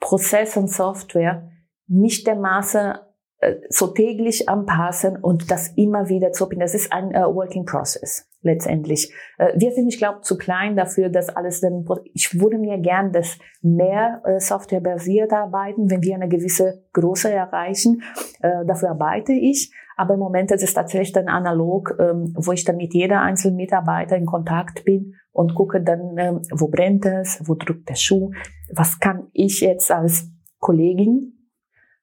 Prozesse 0.00 0.58
und 0.58 0.70
Software 0.70 1.50
nicht 1.86 2.26
der 2.26 2.36
Maße 2.36 3.00
äh, 3.40 3.56
so 3.70 3.86
täglich 3.88 4.48
anpassen 4.48 5.16
und 5.16 5.50
das 5.50 5.68
immer 5.76 6.08
wieder 6.08 6.30
zu 6.32 6.46
Das 6.46 6.74
ist 6.74 6.92
ein 6.92 7.08
uh, 7.16 7.34
Working 7.34 7.64
Process 7.64 8.28
letztendlich. 8.42 9.14
Uh, 9.38 9.58
wir 9.58 9.72
sind, 9.72 9.88
ich 9.88 9.96
glaube, 9.96 10.20
zu 10.20 10.36
klein 10.36 10.76
dafür, 10.76 11.08
dass 11.08 11.30
alles 11.30 11.62
dann, 11.62 11.86
ich 12.12 12.38
würde 12.38 12.58
mir 12.58 12.78
gern 12.78 13.12
das 13.12 13.38
mehr 13.62 14.22
uh, 14.26 14.38
softwarebasiert 14.38 15.32
arbeiten, 15.32 15.90
wenn 15.90 16.02
wir 16.02 16.16
eine 16.16 16.28
gewisse 16.28 16.84
Größe 16.92 17.30
erreichen. 17.30 18.02
dafür 18.40 18.90
arbeite 18.90 19.32
ich. 19.32 19.72
Aber 20.00 20.14
im 20.14 20.20
Moment 20.20 20.50
ist 20.50 20.62
es 20.62 20.72
tatsächlich 20.72 21.12
dann 21.12 21.28
analog, 21.28 21.94
ähm, 22.00 22.32
wo 22.34 22.52
ich 22.52 22.64
dann 22.64 22.78
mit 22.78 22.94
jeder 22.94 23.20
einzelnen 23.20 23.56
Mitarbeiter 23.56 24.16
in 24.16 24.24
Kontakt 24.24 24.82
bin 24.86 25.14
und 25.30 25.54
gucke 25.54 25.82
dann, 25.82 26.16
ähm, 26.16 26.40
wo 26.52 26.68
brennt 26.68 27.04
es, 27.04 27.42
wo 27.44 27.54
drückt 27.54 27.90
der 27.90 27.96
Schuh, 27.96 28.30
was 28.72 28.98
kann 28.98 29.28
ich 29.34 29.60
jetzt 29.60 29.90
als 29.90 30.30
Kollegin 30.58 31.36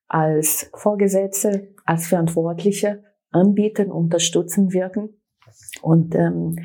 als 0.08 0.70
Vorgesetzte, 0.76 1.74
als 1.86 2.06
Verantwortliche 2.06 3.04
anbieten, 3.32 3.92
unterstützen, 3.92 4.72
wirken. 4.74 5.10
Und, 5.82 6.14
ähm, 6.14 6.56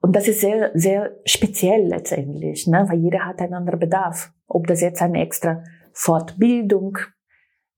und 0.00 0.14
das 0.14 0.28
ist 0.28 0.42
sehr, 0.42 0.70
sehr 0.74 1.16
speziell 1.24 1.88
letztendlich, 1.88 2.68
ne? 2.68 2.86
weil 2.88 3.00
jeder 3.00 3.26
hat 3.26 3.40
einen 3.40 3.54
anderen 3.54 3.80
Bedarf. 3.80 4.32
Ob 4.46 4.68
das 4.68 4.80
jetzt 4.80 5.02
eine 5.02 5.20
extra 5.20 5.64
Fortbildung, 5.92 6.98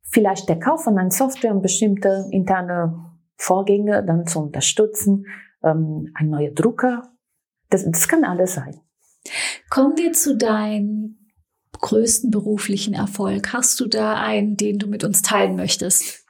vielleicht 0.03 0.49
der 0.49 0.59
Kauf 0.59 0.85
von 0.85 0.99
einer 0.99 1.11
Software 1.11 1.55
und 1.55 1.63
bestimmte 1.63 2.27
interne 2.31 3.13
Vorgänge 3.37 4.05
dann 4.05 4.27
zu 4.27 4.41
unterstützen, 4.41 5.27
ähm, 5.65 6.13
ein 6.15 6.29
neuer 6.29 6.51
Drucker, 6.51 7.03
das, 7.71 7.85
das 7.85 8.09
kann 8.09 8.25
alles 8.25 8.55
sein. 8.55 8.81
Kommen 9.71 9.97
wir 9.97 10.13
zu 10.13 10.37
deinen 10.37 11.33
größten 11.81 12.31
beruflichen 12.31 12.95
Erfolg? 12.95 13.53
Hast 13.53 13.81
du 13.81 13.87
da 13.87 14.15
einen, 14.15 14.57
den 14.57 14.79
du 14.79 14.87
mit 14.87 15.05
uns 15.05 15.23
teilen 15.23 15.57
möchtest? 15.57 16.25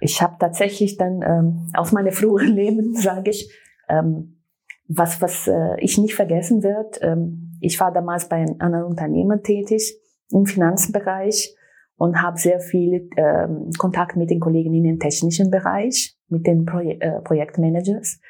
Ich 0.00 0.22
habe 0.22 0.36
tatsächlich 0.38 0.96
dann 0.96 1.22
ähm, 1.22 1.70
aus 1.74 1.92
meinem 1.92 2.12
früheren 2.12 2.48
Leben, 2.54 2.94
sage 2.94 3.30
ich, 3.30 3.52
ähm, 3.88 4.42
was, 4.88 5.20
was 5.20 5.46
äh, 5.46 5.78
ich 5.78 5.98
nicht 5.98 6.14
vergessen 6.14 6.62
wird. 6.62 6.98
Ähm, 7.02 7.58
ich 7.60 7.78
war 7.78 7.92
damals 7.92 8.28
bei 8.28 8.36
einem 8.36 8.56
anderen 8.58 8.84
Unternehmen 8.84 9.42
tätig 9.42 9.96
im 10.30 10.46
Finanzbereich 10.46 11.54
und 12.00 12.22
habe 12.22 12.38
sehr 12.38 12.60
viel 12.60 13.10
ähm, 13.18 13.68
Kontakt 13.76 14.16
mit 14.16 14.30
den 14.30 14.40
Kollegen 14.40 14.72
in 14.72 14.84
dem 14.84 14.98
technischen 14.98 15.50
Bereich, 15.50 16.16
mit 16.28 16.46
den 16.46 16.64
Proje 16.64 16.98
äh, 16.98 17.20
Projektmanagers. 17.20 18.20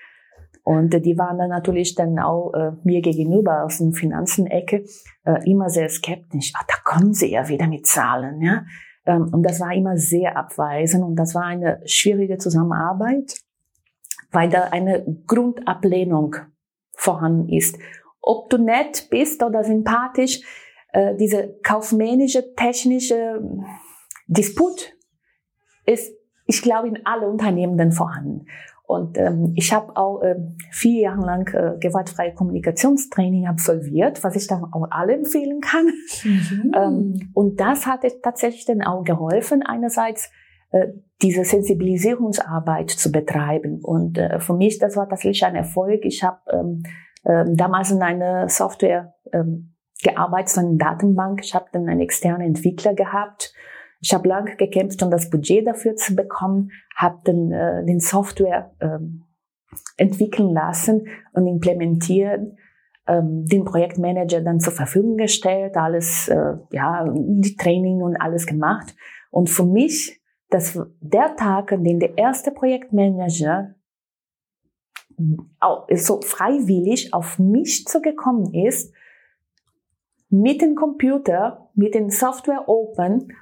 Und 0.64 0.92
äh, 0.92 1.00
die 1.00 1.16
waren 1.16 1.38
dann 1.38 1.50
natürlich 1.50 1.94
dann 1.94 2.18
auch 2.18 2.52
äh, 2.52 2.72
mir 2.82 3.00
gegenüber 3.00 3.62
aus 3.62 3.78
dem 3.78 3.92
Finanzenecke 3.92 4.82
äh, 5.24 5.48
immer 5.48 5.68
sehr 5.68 5.88
skeptisch. 5.88 6.52
Ach, 6.56 6.64
da 6.66 6.74
kommen 6.82 7.14
sie 7.14 7.30
ja 7.30 7.48
wieder 7.48 7.68
mit 7.68 7.86
Zahlen, 7.86 8.42
ja. 8.42 8.64
Ähm, 9.06 9.28
und 9.32 9.44
das 9.44 9.60
war 9.60 9.72
immer 9.72 9.96
sehr 9.96 10.36
abweisend 10.36 11.04
und 11.04 11.14
das 11.14 11.36
war 11.36 11.44
eine 11.44 11.80
schwierige 11.84 12.38
Zusammenarbeit, 12.38 13.36
weil 14.32 14.48
da 14.48 14.64
eine 14.72 15.06
Grundablehnung 15.28 16.34
vorhanden 16.96 17.48
ist. 17.48 17.78
Ob 18.20 18.50
du 18.50 18.58
nett 18.58 19.06
bist 19.10 19.44
oder 19.44 19.62
sympathisch, 19.62 20.40
äh, 20.92 21.16
diese 21.16 21.58
kaufmännische, 21.62 22.54
technische 22.54 23.40
Disput 24.26 24.92
ist, 25.86 26.12
ich 26.46 26.62
glaube, 26.62 26.88
in 26.88 27.04
alle 27.04 27.28
Unternehmen 27.28 27.76
dann 27.76 27.92
vorhanden. 27.92 28.46
Und 28.90 29.16
ähm, 29.18 29.52
ich 29.54 29.72
habe 29.72 29.96
auch 29.96 30.20
äh, 30.20 30.34
vier 30.72 31.02
Jahre 31.02 31.24
lang 31.24 31.46
äh, 31.54 31.78
gewaltfreie 31.78 32.34
Kommunikationstraining 32.34 33.46
absolviert, 33.46 34.24
was 34.24 34.34
ich 34.34 34.48
dann 34.48 34.64
auch 34.72 34.88
alle 34.90 35.14
empfehlen 35.14 35.60
kann. 35.60 35.86
Mhm. 36.24 36.72
Ähm, 36.74 37.30
und 37.32 37.60
das 37.60 37.86
hat 37.86 38.00
tatsächlich 38.20 38.64
dann 38.64 38.82
auch 38.82 39.04
geholfen, 39.04 39.62
einerseits 39.62 40.32
äh, 40.72 40.88
diese 41.22 41.44
Sensibilisierungsarbeit 41.44 42.90
zu 42.90 43.12
betreiben. 43.12 43.78
Und 43.80 44.18
äh, 44.18 44.40
für 44.40 44.54
mich, 44.54 44.78
das 44.78 44.96
war 44.96 45.08
tatsächlich 45.08 45.44
ein 45.44 45.54
Erfolg. 45.54 46.04
Ich 46.04 46.24
habe 46.24 46.40
ähm, 46.52 46.82
äh, 47.22 47.44
damals 47.54 47.92
in 47.92 48.02
einer 48.02 48.48
Software 48.48 49.14
ähm, 49.32 49.69
gearbeitet, 50.02 50.50
so 50.50 50.60
eine 50.60 50.76
Datenbank. 50.76 51.40
Ich 51.42 51.54
habe 51.54 51.66
dann 51.72 51.88
einen 51.88 52.00
externen 52.00 52.42
Entwickler 52.42 52.94
gehabt 52.94 53.54
ich 54.00 54.14
habe 54.14 54.28
lange 54.28 54.56
gekämpft, 54.56 55.02
um 55.02 55.10
das 55.10 55.28
Budget 55.28 55.66
dafür 55.66 55.94
zu 55.94 56.16
bekommen, 56.16 56.70
habe 56.96 57.20
dann 57.24 57.52
äh, 57.52 57.84
den 57.84 58.00
Software 58.00 58.72
ähm, 58.80 59.24
entwickeln 59.96 60.52
lassen 60.52 61.06
und 61.34 61.46
implementiert, 61.46 62.40
ähm, 63.06 63.44
den 63.44 63.64
Projektmanager 63.64 64.40
dann 64.40 64.58
zur 64.58 64.72
Verfügung 64.72 65.16
gestellt, 65.16 65.76
alles, 65.76 66.28
äh, 66.28 66.54
ja, 66.72 67.06
die 67.14 67.56
Training 67.56 68.00
und 68.00 68.16
alles 68.16 68.46
gemacht. 68.46 68.96
Und 69.30 69.50
für 69.50 69.66
mich, 69.66 70.20
das 70.48 70.78
der 71.00 71.36
Tag, 71.36 71.72
an 71.72 71.84
dem 71.84 72.00
der 72.00 72.16
erste 72.16 72.50
Projektmanager 72.50 73.74
auch 75.60 75.86
so 75.94 76.22
freiwillig 76.22 77.12
auf 77.12 77.38
mich 77.38 77.84
zugekommen 77.84 78.54
ist, 78.54 78.94
mit 80.30 80.62
dem 80.62 80.76
Computer, 80.76 81.70
mit 81.74 81.94
dem 81.94 82.08
Software 82.08 82.68
Open 82.68 83.32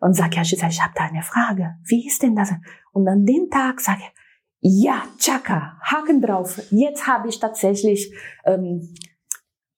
und 0.00 0.14
sage, 0.14 0.36
ja, 0.36 0.42
Giselle, 0.42 0.72
ich 0.72 0.82
habe 0.82 0.92
da 0.96 1.04
eine 1.04 1.22
Frage. 1.22 1.76
Wie 1.86 2.06
ist 2.06 2.22
denn 2.22 2.36
das? 2.36 2.52
Und 2.92 3.08
an 3.08 3.24
dem 3.24 3.48
Tag 3.48 3.80
sage 3.80 4.00
ich, 4.00 4.84
ja, 4.84 5.02
Chaka, 5.18 5.78
Haken 5.82 6.20
drauf. 6.20 6.60
Jetzt 6.70 7.06
habe 7.06 7.28
ich 7.28 7.40
tatsächlich 7.40 8.14
ähm, 8.44 8.94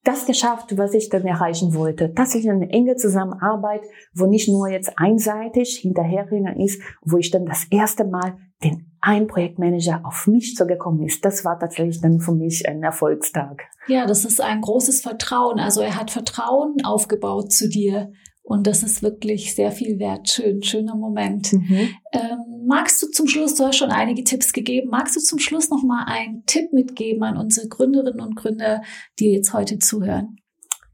das 0.04 0.26
geschafft, 0.26 0.76
was 0.76 0.92
ich 0.92 1.08
dann 1.08 1.24
erreichen 1.26 1.74
wollte. 1.74 2.12
Tatsächlich 2.14 2.50
eine 2.50 2.68
enge 2.68 2.96
Zusammenarbeit, 2.96 3.82
wo 4.14 4.26
nicht 4.26 4.48
nur 4.48 4.68
jetzt 4.68 4.98
einseitig 4.98 5.78
hinterherrennen 5.78 6.60
ist, 6.60 6.82
wo 7.02 7.16
ich 7.16 7.30
dann 7.30 7.46
das 7.46 7.64
erste 7.70 8.04
Mal 8.04 8.36
den 8.62 8.93
ein 9.04 9.26
Projektmanager 9.26 10.00
auf 10.04 10.26
mich 10.26 10.56
zugekommen 10.56 11.06
ist. 11.06 11.22
Das 11.24 11.44
war 11.44 11.58
tatsächlich 11.58 12.00
dann 12.00 12.20
für 12.20 12.32
mich 12.32 12.66
ein 12.66 12.82
Erfolgstag. 12.82 13.64
Ja, 13.86 14.06
das 14.06 14.24
ist 14.24 14.40
ein 14.40 14.62
großes 14.62 15.02
Vertrauen. 15.02 15.60
Also 15.60 15.82
er 15.82 15.96
hat 15.96 16.10
Vertrauen 16.10 16.82
aufgebaut 16.84 17.52
zu 17.52 17.68
dir. 17.68 18.12
Und 18.42 18.66
das 18.66 18.82
ist 18.82 19.02
wirklich 19.02 19.54
sehr 19.54 19.72
viel 19.72 19.98
wert. 19.98 20.30
Schön, 20.30 20.62
schöner 20.62 20.96
Moment. 20.96 21.52
Mhm. 21.52 21.88
Ähm, 22.12 22.64
magst 22.66 23.02
du 23.02 23.06
zum 23.08 23.26
Schluss, 23.26 23.54
du 23.54 23.64
hast 23.64 23.76
schon 23.76 23.90
einige 23.90 24.24
Tipps 24.24 24.52
gegeben, 24.52 24.88
magst 24.90 25.16
du 25.16 25.20
zum 25.20 25.38
Schluss 25.38 25.68
noch 25.68 25.82
mal 25.82 26.04
einen 26.06 26.44
Tipp 26.46 26.72
mitgeben 26.72 27.22
an 27.24 27.36
unsere 27.36 27.68
Gründerinnen 27.68 28.20
und 28.20 28.36
Gründer, 28.36 28.82
die 29.18 29.32
jetzt 29.32 29.52
heute 29.52 29.78
zuhören? 29.78 30.36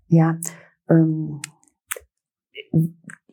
Ja, 0.08 0.36
ähm, 0.88 1.40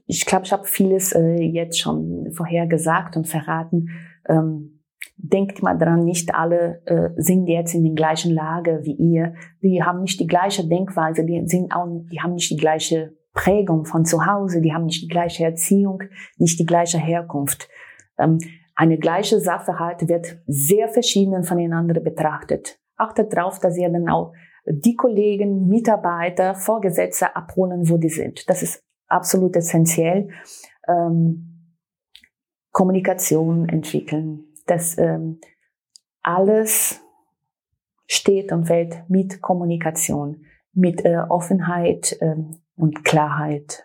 ich 0.06 0.26
glaube, 0.26 0.46
ich 0.46 0.52
habe 0.52 0.66
vieles 0.66 1.14
äh, 1.14 1.42
jetzt 1.42 1.80
schon 1.80 2.32
vorher 2.32 2.68
gesagt 2.68 3.18
und 3.18 3.28
verraten. 3.28 3.90
Ähm, 4.28 4.78
denkt 5.18 5.64
mal 5.64 5.78
dran, 5.78 6.04
nicht 6.04 6.36
alle 6.36 6.82
äh, 6.86 7.10
sind 7.18 7.48
jetzt 7.48 7.74
in 7.74 7.84
der 7.84 7.94
gleichen 7.94 8.34
Lage 8.34 8.82
wie 8.84 8.94
ihr. 8.94 9.34
Die 9.62 9.84
haben 9.84 10.02
nicht 10.02 10.20
die 10.20 10.28
gleiche 10.28 10.68
Denkweise, 10.68 11.26
die 11.26 11.42
sind 11.48 11.74
auch, 11.74 11.88
die 12.12 12.22
haben 12.22 12.34
nicht 12.34 12.52
die 12.52 12.58
gleiche 12.58 13.14
Prägung 13.34 13.86
von 13.86 14.06
zu 14.06 14.26
Hause, 14.26 14.62
die 14.62 14.74
haben 14.74 14.86
nicht 14.86 15.04
die 15.04 15.08
gleiche 15.08 15.44
Erziehung, 15.44 16.04
nicht 16.38 16.60
die 16.60 16.66
gleiche 16.66 16.98
Herkunft. 16.98 17.68
Ähm, 18.18 18.40
eine 18.76 18.98
gleiche 19.00 19.40
Sachverhalt 19.40 20.08
wird 20.08 20.38
sehr 20.46 20.88
verschieden 20.88 21.44
voneinander 21.44 22.00
betrachtet. 22.00 22.80
Achtet 22.96 23.34
darauf, 23.34 23.60
dass 23.60 23.76
ihr 23.78 23.90
dann 23.90 24.08
auch 24.08 24.34
die 24.66 24.96
Kollegen, 24.96 25.68
Mitarbeiter, 25.68 26.54
Vorgesetzte 26.54 27.36
abholen, 27.36 27.90
wo 27.90 27.98
die 27.98 28.10
sind. 28.10 28.48
Das 28.50 28.62
ist 28.62 28.84
absolut 29.08 29.56
essentiell. 29.56 30.30
Ähm, 30.88 31.57
Kommunikation 32.78 33.68
entwickeln. 33.70 34.44
Das 34.68 35.00
ähm, 35.00 35.40
alles 36.22 37.02
steht 38.06 38.52
und 38.52 38.66
fällt 38.66 39.10
mit 39.10 39.42
Kommunikation, 39.42 40.46
mit 40.74 41.04
äh, 41.04 41.18
Offenheit, 41.28 42.16
ähm, 42.22 42.62
und 42.76 43.04
Klarheit. 43.04 43.84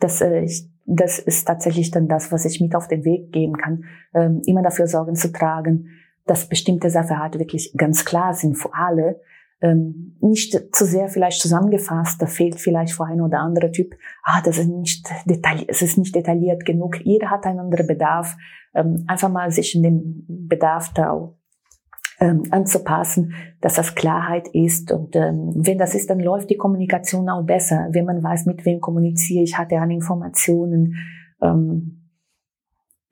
Das, 0.00 0.22
äh, 0.22 0.40
ich, 0.40 0.70
das 0.86 1.18
ist 1.18 1.44
tatsächlich 1.44 1.90
dann 1.90 2.08
das, 2.08 2.32
was 2.32 2.46
ich 2.46 2.62
mit 2.62 2.74
auf 2.74 2.88
den 2.88 3.04
Weg 3.04 3.30
geben 3.30 3.58
kann, 3.58 3.84
ähm, 4.14 4.40
immer 4.46 4.62
dafür 4.62 4.86
Sorgen 4.86 5.14
zu 5.14 5.30
tragen, 5.30 5.90
dass 6.24 6.48
bestimmte 6.48 6.88
Sachverhalte 6.88 7.38
wirklich 7.38 7.74
ganz 7.76 8.06
klar 8.06 8.32
sind 8.32 8.54
für 8.56 8.72
alle, 8.72 9.20
ähm, 9.60 10.16
nicht 10.20 10.74
zu 10.74 10.84
sehr 10.84 11.08
vielleicht 11.08 11.40
zusammengefasst, 11.40 12.20
da 12.22 12.26
fehlt 12.26 12.60
vielleicht 12.60 12.92
vor 12.92 13.06
ein 13.06 13.20
oder 13.20 13.40
andere 13.40 13.70
Typ, 13.72 13.94
ah, 14.22 14.40
das 14.44 14.58
ist 14.58 14.68
nicht 14.68 15.08
detailliert, 15.26 15.68
es 15.68 15.82
ist 15.82 15.98
nicht 15.98 16.14
detailliert 16.14 16.64
genug, 16.64 17.00
jeder 17.04 17.30
hat 17.30 17.44
einen 17.44 17.58
anderen 17.58 17.86
Bedarf, 17.86 18.36
ähm, 18.74 19.04
einfach 19.08 19.30
mal 19.30 19.50
sich 19.50 19.74
in 19.74 19.82
den 19.82 20.24
Bedarf 20.28 20.92
da 20.94 21.34
ähm, 22.20 22.42
anzupassen, 22.50 23.34
dass 23.60 23.74
das 23.74 23.94
Klarheit 23.94 24.48
ist. 24.52 24.92
Und 24.92 25.14
ähm, 25.14 25.52
wenn 25.54 25.78
das 25.78 25.94
ist, 25.94 26.10
dann 26.10 26.20
läuft 26.20 26.50
die 26.50 26.56
Kommunikation 26.56 27.28
auch 27.28 27.44
besser. 27.44 27.88
Wenn 27.92 28.06
man 28.06 28.22
weiß, 28.22 28.46
mit 28.46 28.64
wem 28.64 28.80
kommuniziere 28.80 29.44
ich, 29.44 29.56
hat 29.56 29.70
er 29.70 29.82
an 29.82 29.90
Informationen. 29.90 30.96
Ähm, 31.40 32.10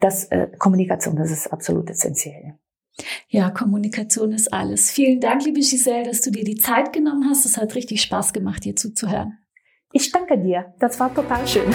das 0.00 0.24
äh, 0.24 0.48
Kommunikation, 0.59 1.16
das 1.16 1.30
ist 1.30 1.52
absolut 1.52 1.88
essentiell. 1.88 2.59
Ja, 3.28 3.50
Kommunikation 3.50 4.32
ist 4.32 4.52
alles. 4.52 4.90
Vielen 4.90 5.20
Dank, 5.20 5.44
liebe 5.44 5.61
Giselle, 5.61 6.04
dass 6.04 6.22
du 6.22 6.30
dir 6.30 6.44
die 6.44 6.56
Zeit 6.56 6.92
genommen 6.92 7.28
hast. 7.28 7.44
Es 7.44 7.56
hat 7.56 7.74
richtig 7.74 8.02
Spaß 8.02 8.32
gemacht, 8.32 8.64
dir 8.64 8.76
zuzuhören. 8.76 9.38
Ich 9.92 10.11
danke 10.12 10.38
dir. 10.38 10.74
Das 10.78 10.98
war 11.00 11.14
total 11.14 11.46
schön. 11.46 11.72